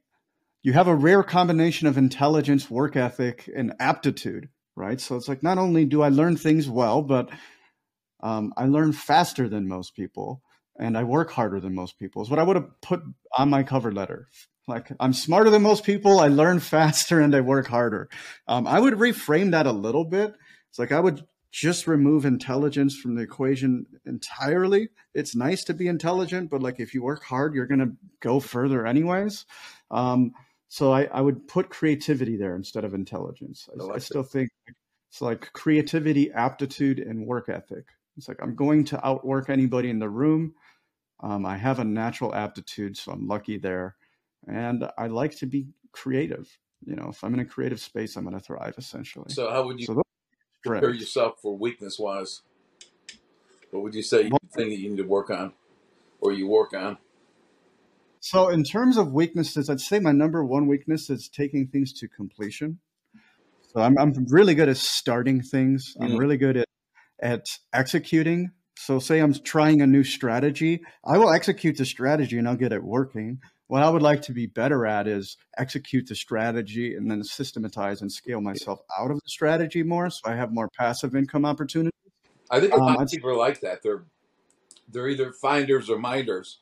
[0.63, 5.01] you have a rare combination of intelligence, work ethic, and aptitude, right?
[5.01, 7.31] So it's like not only do I learn things well, but
[8.23, 10.43] um, I learn faster than most people
[10.79, 13.01] and I work harder than most people, is what I would have put
[13.39, 14.27] on my cover letter.
[14.67, 18.09] Like, I'm smarter than most people, I learn faster, and I work harder.
[18.49, 20.35] Um, I would reframe that a little bit.
[20.71, 24.89] It's like I would just remove intelligence from the equation entirely.
[25.15, 28.41] It's nice to be intelligent, but like if you work hard, you're going to go
[28.41, 29.47] further anyways.
[29.89, 30.33] Um,
[30.67, 33.69] so I, I, would put creativity there instead of intelligence.
[33.71, 34.51] I, I, I still think
[35.09, 37.85] it's like creativity, aptitude, and work ethic.
[38.17, 40.55] It's like I'm going to outwork anybody in the room.
[41.21, 43.95] Um, I have a natural aptitude, so I'm lucky there.
[44.49, 46.49] And I like to be creative.
[46.85, 49.27] You know, if I'm in a creative space, I'm going to thrive essentially.
[49.29, 50.04] So, how would you so
[50.65, 52.43] prepare yourself for weakness wise?
[53.71, 55.53] What would you say you think that you need to work on
[56.21, 56.99] or you work on?
[58.21, 62.09] So, in terms of weaknesses, I'd say my number one weakness is taking things to
[62.09, 62.79] completion.
[63.73, 66.13] So, I'm, I'm really good at starting things, mm-hmm.
[66.13, 66.69] I'm really good at,
[67.21, 68.53] at executing.
[68.77, 72.73] So, say I'm trying a new strategy, I will execute the strategy and I'll get
[72.73, 77.11] it working what I would like to be better at is execute the strategy and
[77.11, 81.17] then systematize and scale myself out of the strategy more so I have more passive
[81.17, 81.93] income opportunities.
[82.51, 83.83] I think a lot um, of people are like that.
[83.83, 84.05] They're
[84.89, 86.59] they're either finders or minders.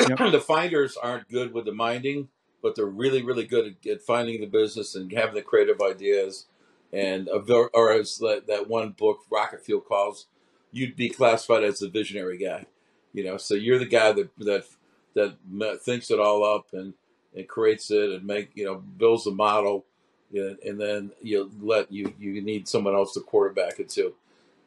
[0.00, 0.18] Yep.
[0.32, 2.28] the finders aren't good with the minding,
[2.62, 6.46] but they're really, really good at, at finding the business and having the creative ideas.
[6.92, 10.26] And or as that one book Rocket Fuel calls,
[10.72, 12.66] you'd be classified as a visionary guy.
[13.12, 14.64] You know, so you're the guy that that
[15.14, 15.36] that
[15.82, 16.94] thinks it all up and,
[17.34, 19.84] and creates it and make you know builds a model,
[20.32, 24.14] and then you let you you need someone else to quarterback it too.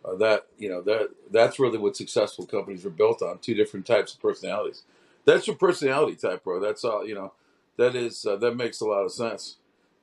[0.05, 3.85] Uh, that you know that that's really what successful companies are built on two different
[3.85, 4.83] types of personalities.
[5.25, 6.59] That's your personality type, bro.
[6.59, 7.33] That's all you know.
[7.77, 9.57] that is uh, that makes a lot of sense.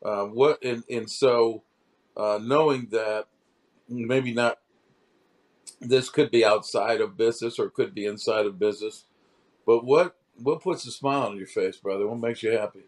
[0.04, 1.62] Uh, what and and so
[2.16, 3.26] uh, knowing that
[3.88, 4.59] maybe not
[5.80, 9.04] this could be outside of business or could be inside of business,
[9.66, 12.07] but what what puts a smile on your face, brother?
[12.07, 12.85] What makes you happy?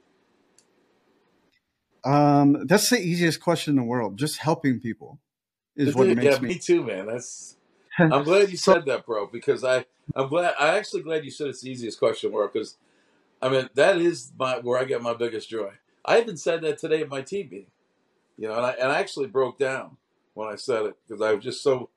[2.05, 4.17] Um, that's the easiest question in the world.
[4.17, 5.19] Just helping people
[5.75, 6.49] is what makes yeah, me.
[6.51, 7.07] me too, man.
[7.07, 7.57] That's
[7.99, 11.31] I'm glad you so said that, bro, because I I'm glad I actually glad you
[11.31, 12.77] said it's the easiest question in the world because
[13.43, 15.73] I mean that is my where I get my biggest joy.
[16.05, 17.71] I even said that today at my team meeting,
[18.37, 19.97] you know, and I and I actually broke down
[20.35, 21.91] when I said it because I was just so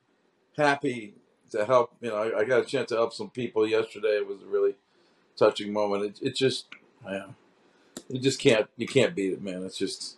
[0.58, 1.14] happy
[1.52, 1.94] to help.
[2.02, 4.18] You know, I, I got a chance to help some people yesterday.
[4.18, 4.76] It was really
[5.40, 6.04] touching moment.
[6.04, 6.68] It, it just,
[7.06, 7.28] yeah,
[8.10, 9.64] you just can't you can't beat it, man.
[9.64, 10.18] It's just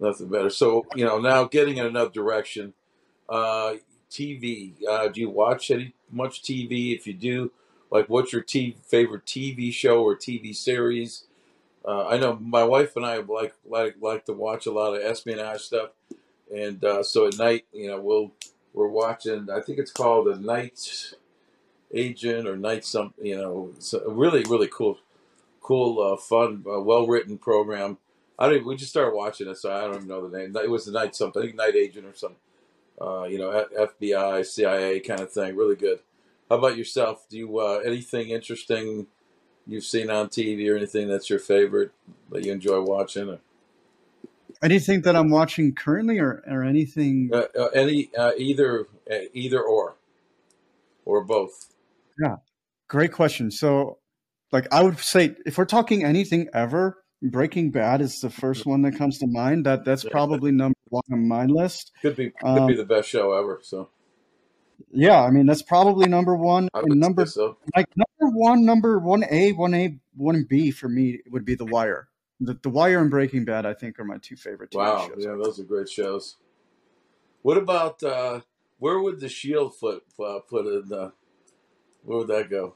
[0.00, 0.50] nothing better.
[0.50, 2.74] So you know, now getting in another direction.
[3.28, 3.74] Uh,
[4.10, 4.72] TV.
[4.88, 6.94] Uh, do you watch any much TV?
[6.94, 7.52] If you do,
[7.90, 11.24] like, what's your t- favorite TV show or TV series?
[11.84, 15.02] Uh, I know my wife and I like like like to watch a lot of
[15.02, 15.90] espionage stuff,
[16.54, 18.32] and uh, so at night, you know, we'll
[18.72, 19.48] we're watching.
[19.50, 21.14] I think it's called the Night
[21.92, 23.24] Agent or Night something.
[23.24, 24.98] You know, it's a really really cool,
[25.60, 27.98] cool, uh, fun, uh, well written program.
[28.38, 28.66] I don't.
[28.66, 30.56] We just started watching it, so I don't even know the name.
[30.56, 31.42] It was the Night something.
[31.42, 32.38] I think Night Agent or something
[33.00, 35.56] uh, you know, FBI, CIA kind of thing.
[35.56, 36.00] Really good.
[36.48, 37.26] How about yourself?
[37.28, 39.06] Do you uh, anything interesting
[39.66, 41.92] you've seen on TV or anything that's your favorite
[42.30, 43.30] that you enjoy watching?
[43.30, 43.38] Or,
[44.62, 47.30] anything that I'm watching currently, or or anything.
[47.32, 49.96] uh, uh, any uh, either uh, either or
[51.04, 51.72] or both.
[52.20, 52.36] Yeah,
[52.88, 53.50] great question.
[53.50, 53.98] So,
[54.52, 58.82] like, I would say if we're talking anything ever, Breaking Bad is the first one
[58.82, 59.66] that comes to mind.
[59.66, 61.92] That that's probably number one on my list.
[62.02, 63.60] could be could Um, be the best show ever.
[63.62, 63.88] So
[64.90, 66.68] yeah, I mean that's probably number one.
[66.74, 67.56] I And would say number so.
[67.74, 71.64] like number one, number one A, one A, one B for me would be The
[71.64, 72.08] Wire.
[72.38, 75.24] The, the Wire and Breaking Bad, I think, are my two favorite TV Wow, shows.
[75.24, 76.36] yeah, those are great shows.
[77.40, 78.40] What about uh,
[78.78, 80.92] where would the Shield foot uh, put in?
[80.92, 81.10] Uh,
[82.06, 82.74] where would that go?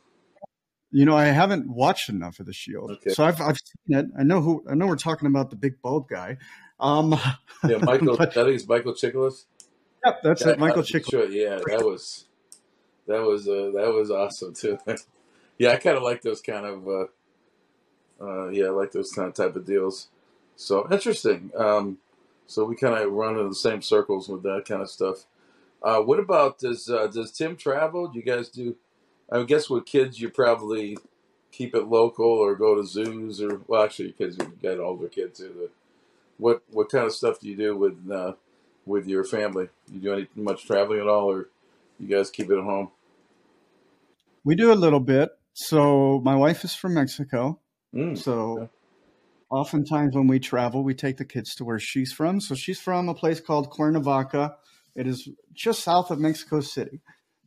[0.92, 4.06] You know, I haven't watched enough of The Shield, Okay, so I've I've seen it.
[4.18, 4.64] I know who.
[4.68, 6.36] I know we're talking about the big bald guy.
[6.80, 7.12] Um,
[7.64, 8.14] yeah, Michael.
[8.14, 9.44] I but think it's Michael Chiklis.
[10.04, 11.10] yep, that's Yeah, it, Michael Chiklis.
[11.10, 11.28] sure.
[11.28, 12.26] Yeah, that was
[13.06, 14.78] that was uh, that was awesome too.
[15.58, 17.04] yeah, I kind of like those kind of uh,
[18.20, 20.08] uh, yeah, I like those kind of type of deals.
[20.56, 21.52] So interesting.
[21.56, 21.98] Um,
[22.46, 25.26] so we kind of run in the same circles with that kind of stuff.
[25.82, 28.08] Uh, what about does uh, does Tim travel?
[28.08, 28.76] Do you guys do?
[29.32, 30.96] I guess with kids, you probably
[31.52, 35.38] keep it local or go to zoos or well, actually, kids you got older kids
[35.38, 35.48] too.
[35.48, 35.70] The,
[36.38, 38.32] what what kind of stuff do you do with uh,
[38.86, 39.68] with your family?
[39.92, 41.48] You do any much traveling at all, or
[41.98, 42.90] you guys keep it at home?
[44.44, 45.30] We do a little bit.
[45.52, 47.58] So my wife is from Mexico,
[47.94, 48.70] Mm, so okay.
[49.50, 52.40] oftentimes when we travel, we take the kids to where she's from.
[52.40, 54.56] So she's from a place called Cuernavaca.
[54.94, 57.00] It is just south of Mexico City.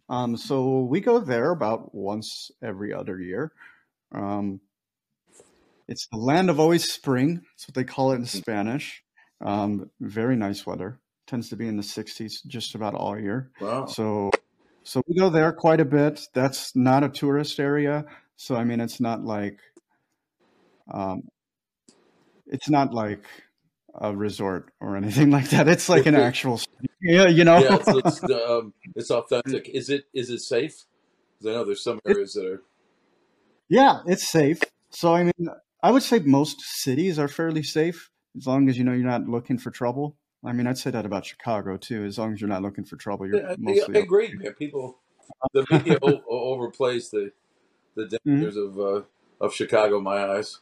[0.09, 3.51] Um, so we go there about once every other year.
[4.13, 4.59] Um,
[5.87, 7.41] it's the land of always spring.
[7.51, 9.03] That's what they call it in Spanish.
[9.41, 10.99] Um, very nice weather.
[11.27, 13.51] Tends to be in the 60s just about all year.
[13.59, 13.85] Wow.
[13.85, 14.29] So,
[14.83, 16.21] so we go there quite a bit.
[16.33, 18.05] That's not a tourist area.
[18.35, 19.59] So I mean, it's not like
[20.91, 21.23] um,
[22.47, 23.25] it's not like
[23.99, 25.67] a resort or anything like that.
[25.67, 26.59] It's like an actual,
[27.01, 27.59] yeah, you know.
[27.59, 29.69] yeah, it's it's, the, um, it's authentic.
[29.69, 30.85] Is it is it safe?
[31.39, 32.61] 'Cause I know there's some areas that are.
[33.69, 34.61] yeah, it's safe.
[34.91, 35.49] So I mean,
[35.81, 39.27] I would say most cities are fairly safe as long as you know you're not
[39.27, 40.15] looking for trouble.
[40.45, 42.03] I mean, I'd say that about Chicago too.
[42.05, 44.53] As long as you're not looking for trouble, you're Yeah, I, I mostly agree, man.
[44.53, 44.99] People,
[45.53, 47.31] the media overplays the
[47.95, 49.01] the hmm dangers of uh,
[49.39, 49.97] of Chicago.
[49.97, 50.59] in My eyes.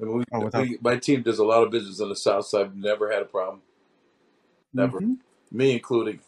[0.00, 0.54] Mean, Oh, without.
[0.54, 2.76] we my team does a lot of business on the South Side.
[2.76, 3.62] Never had a problem.
[4.74, 5.14] Never, hmm
[5.52, 6.20] me including.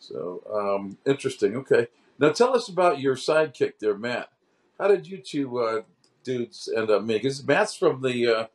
[0.00, 1.56] So um, interesting.
[1.56, 4.30] Okay, now tell us about your sidekick there, Matt.
[4.78, 5.82] How did you two uh,
[6.24, 7.22] dudes end up meeting?
[7.22, 8.46] Because Matt's from the uh,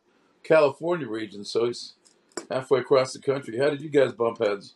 [0.44, 1.94] California region, so he's
[2.52, 3.58] halfway across the country.
[3.60, 4.76] How did you guys bump heads?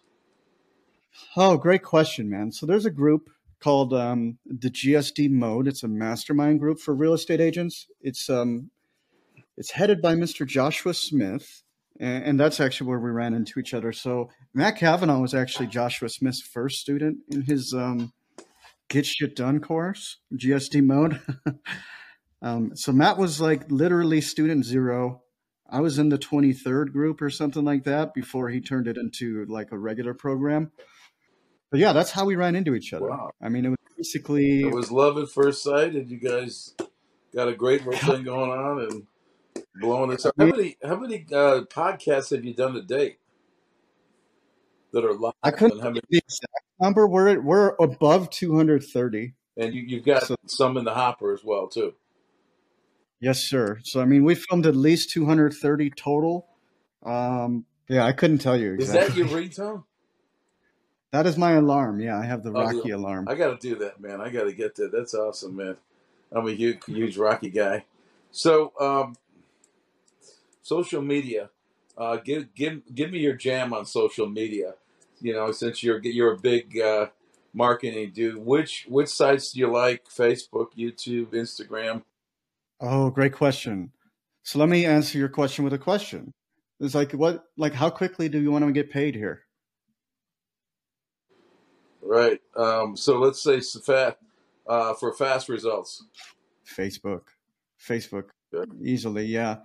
[1.36, 2.52] Oh, great question, man.
[2.52, 3.30] So there's a group
[3.62, 5.68] called um, the GSD Mode.
[5.68, 7.88] It's a mastermind group for real estate agents.
[8.02, 8.72] It's um,
[9.58, 10.46] it's headed by Mr.
[10.46, 11.64] Joshua Smith,
[12.00, 13.92] and, and that's actually where we ran into each other.
[13.92, 18.14] So Matt Kavanaugh was actually Joshua Smith's first student in his um,
[18.90, 21.20] Get Shit Done course, GSD Mode.
[22.42, 25.24] um, so Matt was like literally student zero.
[25.70, 29.46] I was in the 23rd group or something like that before he turned it into
[29.50, 30.72] like a regular program.
[31.70, 33.10] But yeah, that's how we ran into each other.
[33.10, 33.32] Wow.
[33.42, 36.74] I mean, it was basically It was love at first sight, and you guys
[37.36, 38.80] got a great little thing going on.
[38.84, 39.08] And
[39.76, 40.34] blowing this up.
[40.38, 43.18] How many how many uh, podcasts have you done to date
[44.94, 45.34] that are live?
[45.44, 46.02] I couldn't how many?
[46.10, 47.08] the exact number.
[47.08, 49.34] We're we're above 230.
[49.58, 51.96] And you, you've got So some in the hopper as well too.
[53.20, 53.80] yes, sir.
[53.84, 56.48] So I mean, we filmed at least 230 total.
[57.04, 59.00] Um, yeah, I couldn't tell you Exactly.
[59.00, 59.84] Is that your ringtone?
[61.12, 62.00] that is my alarm.
[62.02, 63.28] Yeah, I have the Oh, Rocky alarm.
[63.30, 64.20] I got to do that, man.
[64.22, 64.92] I got to get that.
[64.92, 65.78] That's awesome, man.
[66.32, 67.86] I'm a huge, huge Rocky guy.
[68.32, 69.16] So, um,
[70.68, 71.50] social media.
[71.98, 74.74] Uh, give give give me your jam on social media.
[75.20, 77.08] You know, since you're you're a big uh,
[77.54, 80.06] marketing dude, which which sites do you like?
[80.06, 82.04] Facebook, YouTube, Instagram.
[82.80, 83.92] Oh, great question.
[84.44, 86.32] So let me answer your question with a question.
[86.80, 89.44] It's like what like how quickly do you want to get paid here?
[92.02, 92.40] Right.
[92.56, 93.60] Um, so let's say
[94.68, 96.04] uh, for fast results.
[96.66, 97.24] Facebook.
[97.80, 98.30] Facebook.
[98.52, 98.72] Good.
[98.82, 99.58] Easily, yeah.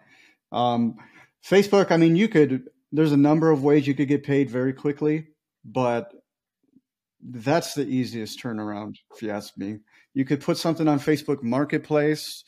[0.53, 0.97] Um,
[1.45, 4.73] Facebook, I mean, you could, there's a number of ways you could get paid very
[4.73, 5.29] quickly,
[5.65, 6.13] but
[7.23, 9.79] that's the easiest turnaround, if you ask me.
[10.15, 12.45] You could put something on Facebook Marketplace.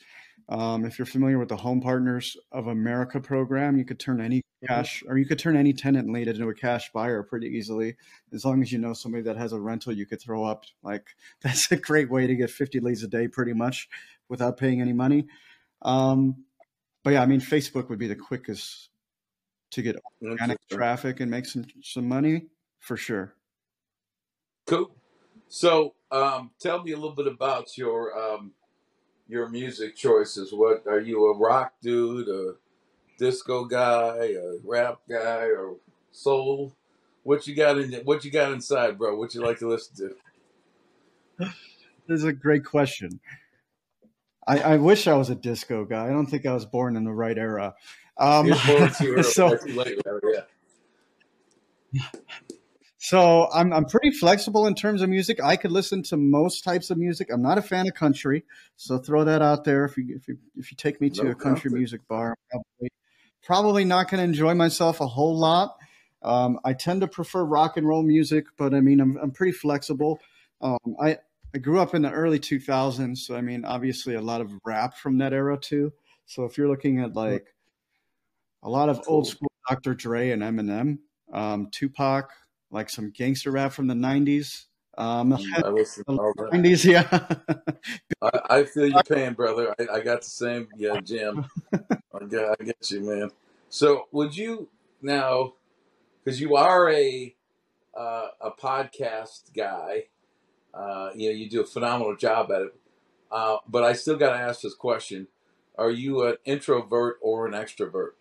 [0.49, 4.37] Um, if you're familiar with the Home Partners of America program, you could turn any
[4.63, 4.67] Mhm.
[4.67, 7.95] cash or you could turn any tenant lead into a cash buyer pretty easily.
[8.31, 10.65] As long as you know somebody that has a rental, you could throw up.
[10.83, 11.07] Like,
[11.41, 13.89] that's a great way to get 50 leads a day pretty much
[14.29, 15.27] without paying any money.
[15.81, 16.45] Um,
[17.05, 18.89] but yeah, I mean, Facebook would be the quickest
[19.69, 22.47] to get organic traffic and make some some money
[22.79, 23.35] for sure.
[24.65, 24.89] Cool.
[25.47, 28.53] So, um, tell me a little bit about your um,
[29.27, 30.51] your music choices.
[30.51, 32.55] What are you a rock dude, a
[33.19, 35.75] disco guy, a rap guy, or
[36.11, 36.75] soul?
[37.21, 39.15] What you got in What you got inside, bro?
[39.15, 39.95] What you like to listen
[41.39, 41.49] to?
[42.07, 43.19] This is a great question.
[44.47, 46.05] I, I wish I was a disco guy.
[46.05, 47.73] I don't think I was born in the right era.
[48.17, 49.99] Um, You're born too early, so late.
[51.93, 52.01] Yeah.
[52.97, 55.39] so I'm I'm pretty flexible in terms of music.
[55.43, 57.29] I could listen to most types of music.
[57.31, 58.43] I'm not a fan of country,
[58.75, 59.85] so throw that out there.
[59.85, 61.71] If you if you if you take me to No a country country.
[61.71, 62.89] music bar, probably
[63.43, 65.75] probably not going to enjoy myself a whole lot.
[66.23, 69.53] Um, I tend to prefer rock and roll music, but I mean I'm I'm pretty
[69.53, 70.19] flexible.
[70.61, 71.17] Um, I
[71.55, 74.97] I grew up in the early 2000s, so I mean obviously a lot of rap
[74.97, 75.93] from that era too.
[76.25, 77.47] So if you're looking at like
[78.61, 79.93] a lot of old school Dr.
[79.93, 80.97] Dre and Eminem,
[81.31, 82.29] um, Tupac,
[82.71, 84.65] like some gangster rap from the 90s.
[84.97, 86.51] Um, Mm, I listen to the all that.
[86.51, 87.25] 90s, yeah.
[88.21, 89.73] I, I feel your pain, brother.
[89.79, 91.45] I, I got the same yeah Jim.
[91.73, 93.29] I get, I get you, man.
[93.69, 94.67] So, would you
[95.01, 95.53] now,
[96.21, 97.33] because you are a
[97.97, 100.05] uh, a podcast guy,
[100.75, 102.75] uh, you know, you do a phenomenal job at it.
[103.31, 105.27] Uh, but I still got to ask this question:
[105.77, 108.11] Are you an introvert or an extrovert?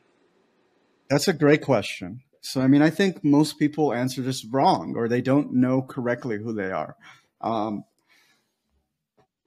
[1.11, 2.23] That's a great question.
[2.41, 6.39] So, I mean, I think most people answer this wrong or they don't know correctly
[6.39, 6.97] who they are.
[7.41, 7.85] Um,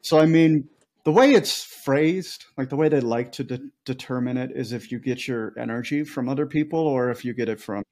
[0.01, 0.67] so, I mean,
[1.03, 4.91] the way it's phrased, like the way they like to de- determine it, is if
[4.91, 7.83] you get your energy from other people or if you get it from,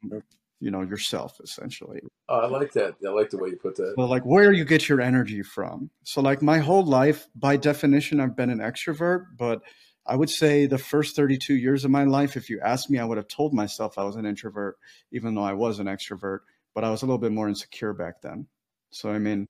[0.65, 1.99] you know, yourself, essentially.
[2.27, 2.95] Oh, I like that.
[3.05, 3.93] I like the way you put that.
[3.95, 5.91] So, like, where you get your energy from.
[6.03, 9.61] So, like, my whole life, by definition, I've been an extrovert, but
[10.07, 13.05] I would say the first 32 years of my life, if you asked me, I
[13.05, 14.77] would have told myself I was an introvert,
[15.11, 16.39] even though I was an extrovert,
[16.73, 18.47] but I was a little bit more insecure back then.
[18.89, 19.45] So, I mean,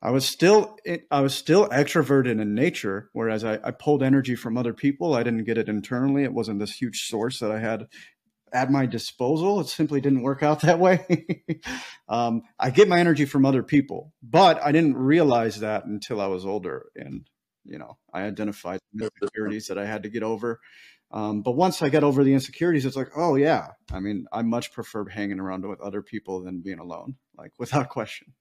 [0.00, 0.76] I was still
[1.10, 5.14] I was still extroverted in nature, whereas I, I pulled energy from other people.
[5.14, 6.22] I didn't get it internally.
[6.22, 7.88] It wasn't this huge source that I had
[8.54, 9.60] at my disposal.
[9.60, 11.44] It simply didn't work out that way.
[12.08, 16.28] um, I get my energy from other people, but I didn't realize that until I
[16.28, 17.28] was older, and
[17.64, 20.60] you know, I identified the insecurities that I had to get over.
[21.10, 24.42] Um, but once I got over the insecurities, it's like, oh yeah, I mean, I
[24.42, 28.32] much prefer hanging around with other people than being alone, like without question.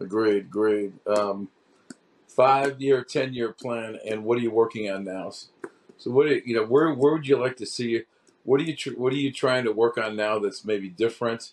[0.00, 0.94] Agreed, agreed.
[1.06, 1.48] Um,
[2.28, 5.32] five year, ten year plan, and what are you working on now?
[5.98, 6.64] So, what do you, you know?
[6.64, 8.04] Where where would you like to see?
[8.44, 11.52] What are you tr- What are you trying to work on now that's maybe different?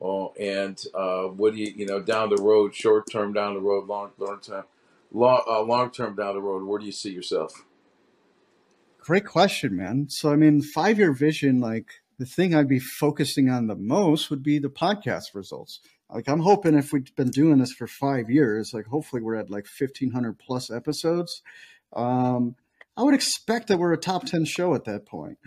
[0.00, 3.60] Oh, and uh, what do you you know down the road, short term down the
[3.60, 4.64] road, long long term,
[5.12, 6.64] long uh, long term down the road?
[6.64, 7.64] Where do you see yourself?
[8.98, 10.08] Great question, man.
[10.08, 11.86] So, I mean, five year vision, like
[12.18, 15.80] the thing I'd be focusing on the most would be the podcast results.
[16.12, 19.50] Like, I'm hoping if we've been doing this for five years, like, hopefully we're at
[19.50, 21.42] like 1,500 plus episodes.
[21.94, 22.56] Um,
[22.96, 25.38] I would expect that we're a top 10 show at that point.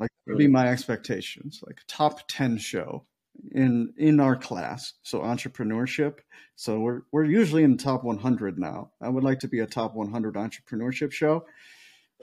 [0.00, 3.04] Like, would be my expectations, like, top 10 show
[3.52, 6.18] in in our class so entrepreneurship
[6.56, 9.66] so we're we're usually in the top 100 now i would like to be a
[9.66, 11.46] top 100 entrepreneurship show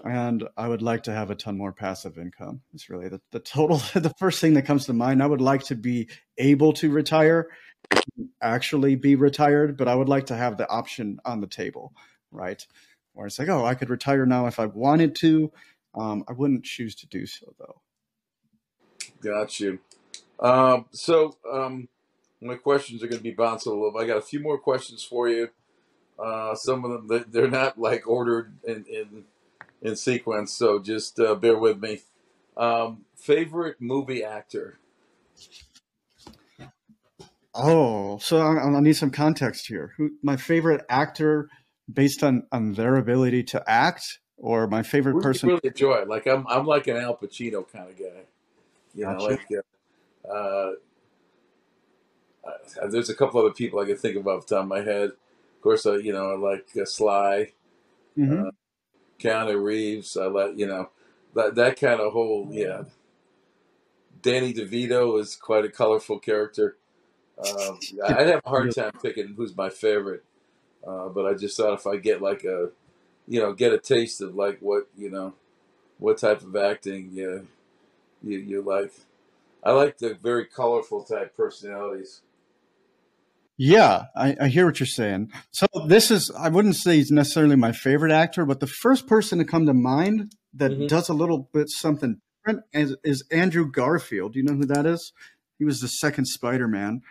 [0.03, 2.61] and I would like to have a ton more passive income.
[2.73, 5.23] It's really the, the total, the first thing that comes to mind.
[5.23, 7.47] I would like to be able to retire,
[8.41, 11.93] actually be retired, but I would like to have the option on the table,
[12.31, 12.65] right?
[13.13, 15.51] Where it's like, oh, I could retire now if I wanted to.
[15.97, 17.81] Um, I wouldn't choose to do so though.
[19.21, 19.79] Got you.
[20.39, 21.87] Um, so um,
[22.41, 23.97] my questions are going to be bouncing a little.
[23.97, 25.49] I got a few more questions for you.
[26.19, 29.23] Uh, some of them they're not like ordered in in,
[29.81, 32.01] in sequence, so just uh, bear with me.
[32.55, 34.79] Um, favorite movie actor?
[37.53, 39.93] Oh, so I, I need some context here.
[39.97, 41.49] Who my favorite actor
[41.91, 45.49] based on on their ability to act, or my favorite person?
[45.49, 46.03] really enjoy?
[46.05, 48.23] Like I'm I'm like an Al Pacino kind of guy.
[48.95, 49.47] You know, like
[50.27, 50.71] uh, uh,
[52.45, 54.81] uh, there's a couple other people I can think of off the top of my
[54.81, 55.09] head.
[55.11, 57.51] Of course, uh, you know, I like uh, Sly,
[58.17, 58.47] Mhm.
[58.47, 58.51] uh,
[59.19, 60.17] Keanu Reeves.
[60.17, 60.89] I like you know
[61.35, 62.83] that that kind of whole yeah.
[64.21, 66.75] Danny DeVito is quite a colorful character.
[67.37, 70.23] Um, I'd have a hard time picking who's my favorite,
[70.85, 72.71] uh, but I just thought if I get like a,
[73.27, 75.33] you know, get a taste of like what you know,
[75.99, 77.47] what type of acting you
[78.23, 78.93] you, you like.
[79.63, 82.21] I like the very colorful type personalities.
[83.57, 85.31] Yeah, I, I hear what you're saying.
[85.51, 89.39] So this is I wouldn't say he's necessarily my favorite actor, but the first person
[89.39, 90.87] to come to mind that Mhm.
[90.87, 94.33] does a little bit something different is, is Andrew Garfield.
[94.33, 95.11] Do you know who that is?
[95.57, 97.01] He was the second Spider-Man.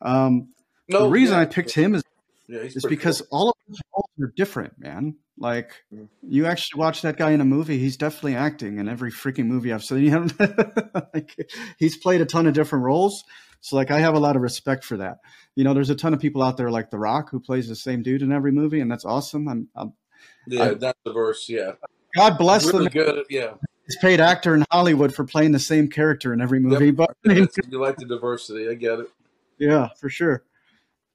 [0.00, 0.50] Um,
[0.88, 2.02] No, the reason yeah, I picked him is,
[2.46, 3.28] yeah, is because cool.
[3.32, 3.87] all of his roles
[4.20, 5.16] are different, man.
[5.38, 6.08] Like Mm.
[6.22, 9.72] you actually watch that guy in a movie, he's definitely acting in every freaking movie
[9.72, 10.30] I've seen him.
[11.14, 11.48] like,
[11.78, 13.22] he's played a ton of different roles.
[13.60, 15.18] So like I have a lot of respect for that.
[15.54, 17.76] You know, there's a ton of people out there like The Rock who plays the
[17.76, 19.48] same dude in every movie, and that's awesome.
[19.48, 19.92] I'm, I'm
[20.46, 21.48] yeah, I- not diverse.
[21.48, 21.72] Yeah,
[22.16, 23.24] God bless really the good.
[23.30, 23.54] Yeah,
[23.86, 26.86] he's paid actor in Hollywood for playing the same character in every movie.
[26.86, 26.96] Yep.
[26.96, 28.68] But you like the diversity.
[28.68, 29.06] I get it.
[29.58, 30.44] yeah, for sure.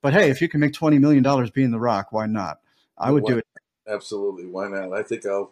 [0.02, 2.60] But hey, if you can make twenty million dollars being The Rock, why not?
[2.98, 3.48] I would do it.
[3.88, 4.46] Absolutely.
[4.46, 4.94] Why not?
[4.94, 5.52] I think I'll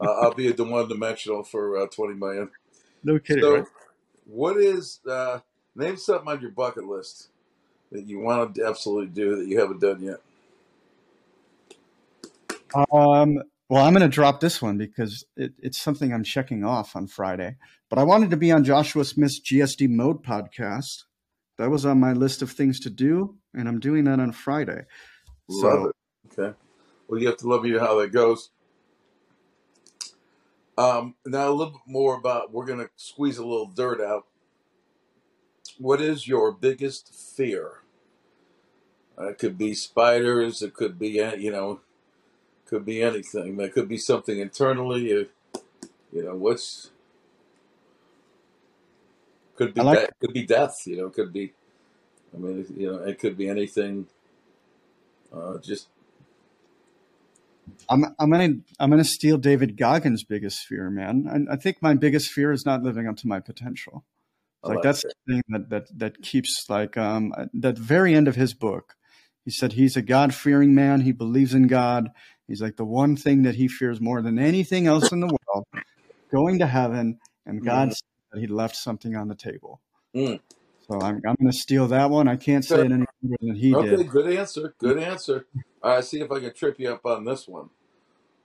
[0.00, 2.50] uh, I'll be at the one dimensional for uh, twenty million.
[3.02, 3.42] No kidding.
[3.42, 3.66] So, right?
[4.26, 5.40] what is uh,
[5.74, 7.28] name something on your bucket list
[7.92, 10.20] that you want to absolutely do that you haven't done yet?
[12.74, 16.96] Um, well, I'm going to drop this one because it, it's something I'm checking off
[16.96, 17.56] on Friday.
[17.88, 21.04] But I wanted to be on Joshua Smith's GSD Mode podcast.
[21.58, 24.82] That was on my list of things to do, and I'm doing that on Friday.
[25.48, 26.40] Love So, it.
[26.40, 26.56] Okay.
[27.08, 28.50] Well, you have to let me know how that goes.
[30.76, 32.52] Um, now a little bit more about.
[32.52, 34.26] We're going to squeeze a little dirt out.
[35.78, 37.80] What is your biggest fear?
[39.18, 40.62] Uh, it could be spiders.
[40.62, 41.80] It could be you know,
[42.66, 43.60] could be anything.
[43.60, 45.28] It could be something internally.
[46.12, 46.90] You know what's
[49.56, 50.82] could be like- de- could be death.
[50.86, 51.52] You know, could be.
[52.34, 54.08] I mean, you know, it could be anything.
[55.32, 55.88] Uh, just
[57.88, 61.26] I'm I'm gonna I'm gonna steal David Goggins' biggest fear, man.
[61.30, 64.04] And I think my biggest fear is not living up to my potential.
[64.62, 65.14] Like that's that.
[65.26, 68.94] the thing that that that keeps like um that very end of his book.
[69.44, 71.02] He said he's a God fearing man.
[71.02, 72.08] He believes in God.
[72.48, 75.64] He's like the one thing that he fears more than anything else in the world,
[76.32, 77.18] going to heaven.
[77.44, 77.92] And God Mhm.
[77.92, 78.02] said
[78.32, 79.82] that he left something on the table.
[80.16, 80.40] Mm.
[80.88, 82.28] So I'm I'm gonna steal that one.
[82.28, 84.10] I can't say it any better than he Okay, did.
[84.10, 84.74] good answer.
[84.78, 85.46] Good answer.
[85.84, 87.68] All right, see if I can trip you up on this one.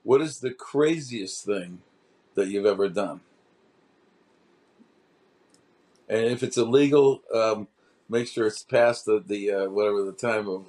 [0.04, 1.80] What is the craziest thing
[2.36, 3.22] that you've ever done?
[6.10, 7.70] And if it's illegal, um,
[8.10, 10.66] make sure it's past the, the uh, whatever the time of.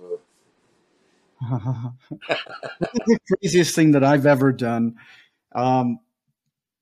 [1.43, 1.91] Uh,
[3.07, 4.95] the craziest thing that I've ever done.
[5.53, 5.99] Um,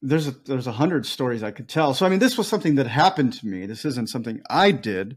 [0.02, 1.94] there's a there's a hundred stories I could tell.
[1.94, 3.64] So I mean, this was something that happened to me.
[3.64, 5.16] This isn't something I did,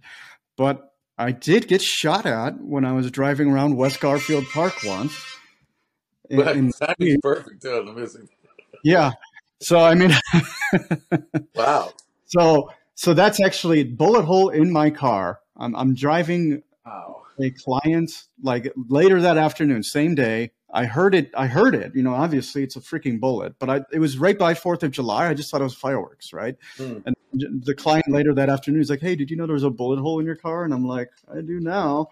[0.56, 0.91] but
[1.22, 5.14] I did get shot at when I was driving around West Garfield Park once.
[6.30, 8.30] In- in- perfect missing.
[8.86, 9.12] yeah.
[9.62, 10.12] So I mean,
[11.56, 11.92] Wow.
[12.26, 15.40] so so that's actually bullet hole in my car.
[15.58, 17.24] I'm I'm driving Wow.
[17.40, 18.12] a client
[18.42, 20.52] like later that afternoon, same day.
[20.74, 21.32] I heard it.
[21.36, 21.94] I heard it.
[21.96, 24.92] You know, obviously it's a freaking bullet, but I, it was right by Fourth of
[24.92, 25.28] July.
[25.28, 26.56] I just thought it was fireworks, right?
[26.78, 27.00] Hmm.
[27.06, 27.16] And
[27.64, 30.00] the client later that afternoon is like, "Hey, did you know there was a bullet
[30.00, 32.10] hole in your car?" And I'm like, "I do now."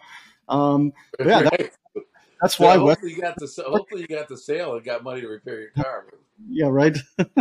[0.48, 1.72] Um, Yeah, that-
[2.42, 2.78] that's So why.
[2.78, 5.60] West, hopefully you got the hopefully you got the sale and got money to repair
[5.62, 6.06] your car.
[6.50, 6.98] yeah, right.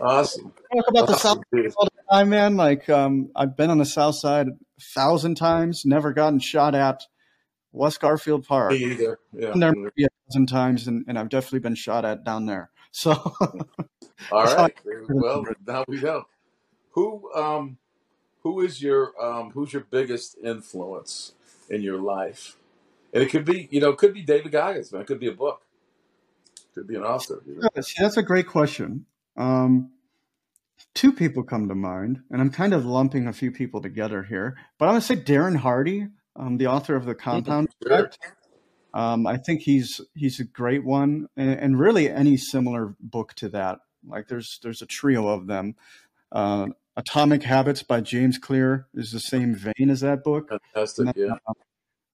[0.00, 0.52] awesome.
[0.74, 1.72] Talk about the South dude.
[1.76, 2.56] all the time, man.
[2.56, 7.04] Like, um, I've been on the South Side a thousand times, never gotten shot at.
[7.74, 8.70] West Garfield Park.
[8.70, 9.18] Me either.
[9.32, 9.52] Yeah.
[9.54, 12.70] There maybe a dozen times, and, and I've definitely been shot at down there.
[12.92, 13.12] So,
[14.32, 14.74] all right.
[15.08, 16.24] Well, now we know
[16.90, 17.78] who um,
[18.42, 21.32] who is your um, who's your biggest influence
[21.68, 22.56] in your life,
[23.12, 25.02] and it could be you know it could be David Goggins, man.
[25.02, 25.62] It could be a book,
[26.56, 27.42] it could be an author.
[27.44, 27.82] You know?
[27.82, 29.06] See, that's a great question.
[29.36, 29.90] Um,
[30.94, 34.56] two people come to mind, and I'm kind of lumping a few people together here.
[34.78, 36.06] But I'm going to say Darren Hardy,
[36.36, 37.68] um, the author of the Compound.
[37.84, 38.18] Effect.
[38.92, 43.48] Um, I think he's he's a great one, and, and, really any similar book to
[43.48, 43.80] that.
[44.06, 45.74] Like there's there's a trio of them.
[46.30, 50.48] Uh, Atomic Habits by James Clear is the same vein as that book.
[50.48, 51.34] Fantastic, then, yeah.
[51.46, 51.54] Uh,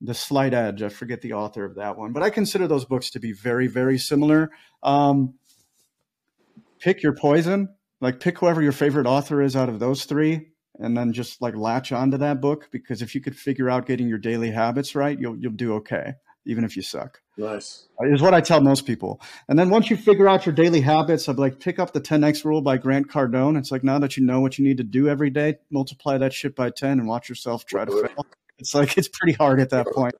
[0.00, 3.10] the Slight Edge, I forget the author of that one, but I consider those books
[3.10, 4.50] to be very, very similar.
[4.82, 5.34] Um,
[6.78, 7.68] pick your poison
[8.00, 10.48] like pick whoever your favorite author is out of those three
[10.78, 14.08] and then just like latch onto that book because if you could figure out getting
[14.08, 16.14] your daily habits right you'll you'll do okay
[16.46, 17.20] even if you suck.
[17.36, 17.86] Nice.
[18.00, 19.20] Is what i tell most people.
[19.48, 22.44] And then once you figure out your daily habits i'd like pick up the 10x
[22.44, 25.08] rule by grant cardone it's like now that you know what you need to do
[25.08, 28.26] every day multiply that shit by 10 and watch yourself try to fail.
[28.60, 30.14] It's like it's pretty hard at that point.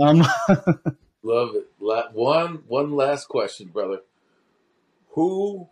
[0.00, 0.18] Um,
[1.22, 1.66] love it.
[1.78, 4.00] One one last question brother.
[5.10, 5.68] Who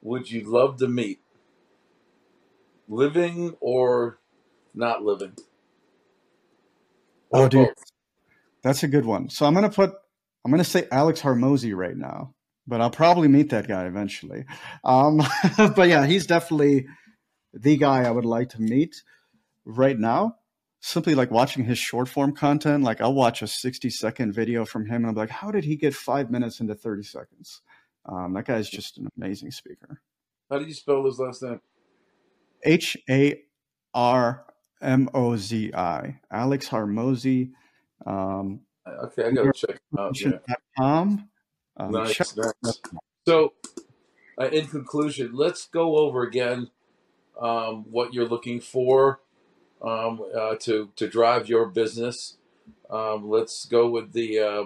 [0.00, 1.20] would you love to meet?
[2.88, 4.18] Living or
[4.74, 5.32] not living?
[7.30, 7.84] Or oh, dude, both?
[8.62, 9.28] that's a good one.
[9.28, 9.92] So I'm gonna put
[10.44, 12.34] I'm gonna say Alex Hormozi right now,
[12.66, 14.44] but I'll probably meet that guy eventually.
[14.84, 15.20] Um,
[15.56, 16.86] but yeah, he's definitely
[17.52, 19.02] the guy I would like to meet
[19.64, 20.36] right now.
[20.80, 22.84] Simply like watching his short form content.
[22.84, 25.76] Like I'll watch a 60 second video from him and I'm like, how did he
[25.76, 27.62] get five minutes into 30 seconds?
[28.06, 30.00] Um, that guy's just an amazing speaker.
[30.50, 31.60] How do you spell his last name?
[32.64, 33.42] H A
[33.94, 34.44] R
[34.82, 36.20] M O Z I.
[36.30, 37.50] Alex Hormozi.
[38.06, 40.20] Um, okay, I gotta check out.
[40.20, 40.38] Yeah.
[40.80, 41.28] Um,
[41.78, 42.80] nice, nice.
[43.26, 43.52] So,
[44.40, 46.70] uh, in conclusion, let's go over again
[47.40, 49.20] um, what you're looking for
[49.82, 52.36] um, uh, to to drive your business.
[52.90, 54.64] Um, let's go with the uh,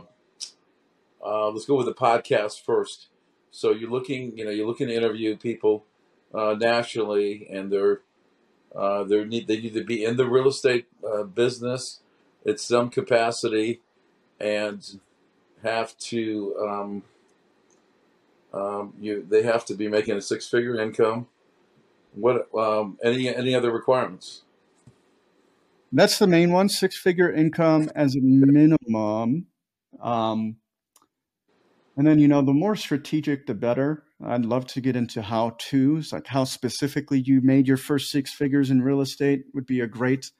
[1.24, 3.08] uh let's go with the podcast first.
[3.50, 5.84] So you're looking, you know, you're looking to interview people
[6.34, 8.00] uh, nationally, and they're
[8.74, 12.00] uh, they need they need to be in the real estate uh, business
[12.46, 13.80] at some capacity,
[14.40, 15.00] and
[15.62, 17.02] have to um,
[18.52, 21.26] um, you they have to be making a six figure income.
[22.14, 24.42] What um, any any other requirements?
[25.92, 29.46] That's the main one: six figure income as a minimum.
[30.00, 30.56] Um,
[31.96, 34.04] and then, you know, the more strategic, the better.
[34.24, 38.32] I'd love to get into how to's, like how specifically you made your first six
[38.32, 40.30] figures in real estate would be a great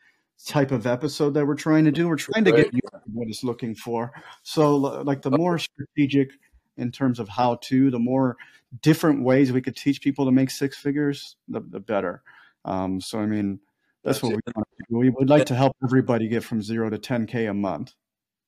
[0.47, 2.09] type of episode that we're trying to do.
[2.09, 2.81] We're trying to get you
[3.13, 4.13] what it's looking for.
[4.43, 6.31] So, like, the more strategic
[6.77, 8.37] in terms of how to, the more
[8.81, 12.23] different ways we could teach people to make six figures, the, the better.
[12.65, 13.61] Um, so, I mean,
[14.05, 14.99] that's, that's what we want to do.
[14.99, 17.95] We would like to help everybody get from zero to 10K a month.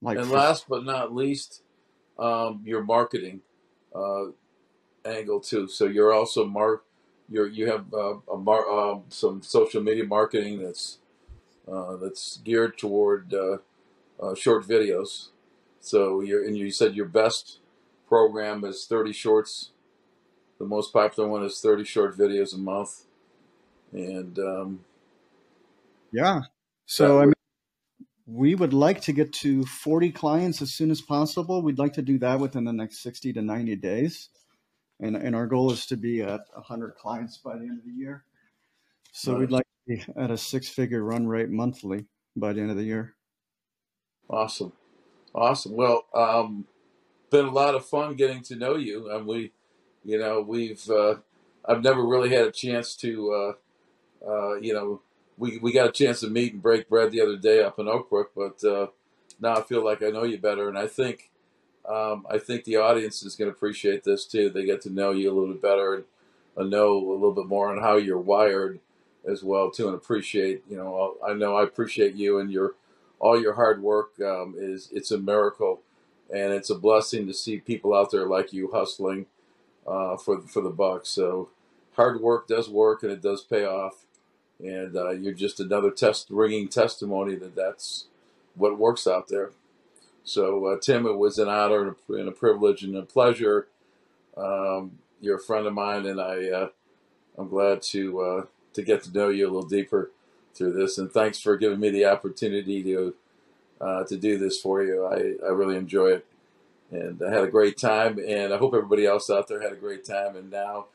[0.01, 1.62] Like, and last but not least,
[2.18, 3.41] um, your marketing
[3.95, 4.26] uh,
[5.05, 5.68] angle too.
[5.68, 6.84] So you're also mark
[7.28, 10.98] you're you have uh, a mar- uh, some social media marketing that's
[11.70, 13.59] uh, that's geared toward uh,
[14.22, 15.28] uh, short videos.
[15.80, 17.59] So you and you said your best
[18.09, 19.70] program is 30 shorts.
[20.59, 23.05] The most popular one is 30 short videos a month,
[23.92, 24.84] and um,
[26.12, 26.42] yeah.
[26.86, 27.34] So I mean,
[28.26, 31.62] we would like to get to 40 clients as soon as possible.
[31.62, 34.28] We'd like to do that within the next 60 to 90 days.
[35.01, 37.92] And, and our goal is to be at 100 clients by the end of the
[37.92, 38.24] year.
[39.12, 42.70] So we'd like to be at a six figure run rate monthly by the end
[42.70, 43.14] of the year.
[44.28, 44.72] Awesome.
[45.34, 45.74] Awesome.
[45.74, 46.66] Well, um,
[47.30, 49.11] been a lot of fun getting to know you.
[49.11, 49.53] And we,
[50.05, 51.16] you know, we've, uh,
[51.64, 55.03] I've never really had a chance to, uh, uh, you know,
[55.36, 57.86] we we got a chance to meet and break bread the other day up in
[57.86, 58.86] Oakbrook, but uh,
[59.40, 61.30] now I feel like I know you better, and I think
[61.89, 64.51] um, I think the audience is going to appreciate this too.
[64.51, 66.05] They get to know you a little bit better and
[66.57, 68.80] uh, know a little bit more on how you're wired
[69.28, 72.74] as well too, and appreciate you know I know I appreciate you and your
[73.18, 75.80] all your hard work um, is it's a miracle,
[76.32, 79.26] and it's a blessing to see people out there like you hustling
[79.87, 81.07] uh, for for the buck.
[81.07, 81.51] So
[81.97, 84.05] hard work does work, and it does pay off
[84.61, 88.07] and uh, you're just another test ringing testimony that that's
[88.55, 89.51] what works out there.
[90.25, 93.68] So uh, Tim, it was an honor and a privilege and a pleasure.
[94.37, 96.68] Um, you're a friend of mine, and I uh,
[97.39, 100.11] I'm glad to uh, to get to know you a little deeper
[100.55, 100.99] through this.
[100.99, 103.14] And thanks for giving me the opportunity to
[103.81, 105.05] uh, to do this for you.
[105.05, 106.27] I, I really enjoy it,
[106.91, 108.18] and I had a great time.
[108.18, 110.37] And I hope everybody else out there had a great time.
[110.37, 110.87] And now,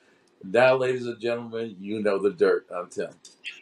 [0.43, 2.67] now, ladies and gentlemen, you know the dirt.
[2.73, 3.09] I'm Tim.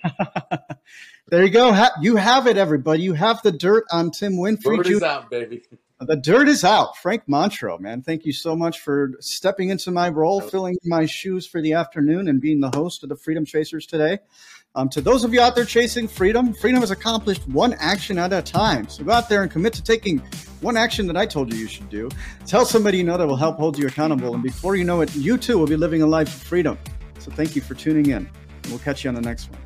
[1.28, 1.88] there you go.
[2.02, 3.02] You have it, everybody.
[3.02, 4.78] You have the dirt on Tim Winfrey.
[4.78, 5.64] Dirt is out, baby.
[6.00, 6.96] The dirt is out.
[6.98, 8.04] Frank Montro, man.
[8.04, 12.28] Thank you so much for stepping into my role, filling my shoes for the afternoon,
[12.28, 14.20] and being the host of the Freedom Chasers today.
[14.78, 18.32] Um, to those of you out there chasing freedom, freedom is accomplished one action at
[18.32, 18.88] a time.
[18.88, 20.20] So go out there and commit to taking
[20.62, 22.10] one action that I told you you should do.
[22.46, 24.36] Tell somebody you know that will help hold you accountable.
[24.36, 26.78] And before you know it, you too will be living a life of freedom.
[27.18, 28.30] So thank you for tuning in.
[28.70, 29.60] We'll catch you on the next one.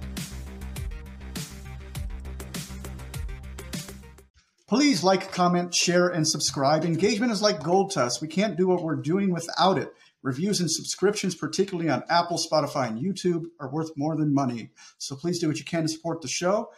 [4.70, 6.86] Please like, comment, share, and subscribe.
[6.86, 8.22] Engagement is like gold to us.
[8.22, 9.94] We can't do what we're doing without it.
[10.24, 14.70] Reviews and subscriptions, particularly on Apple, Spotify, and YouTube, are worth more than money.
[14.98, 16.70] So please do what you can to support the show.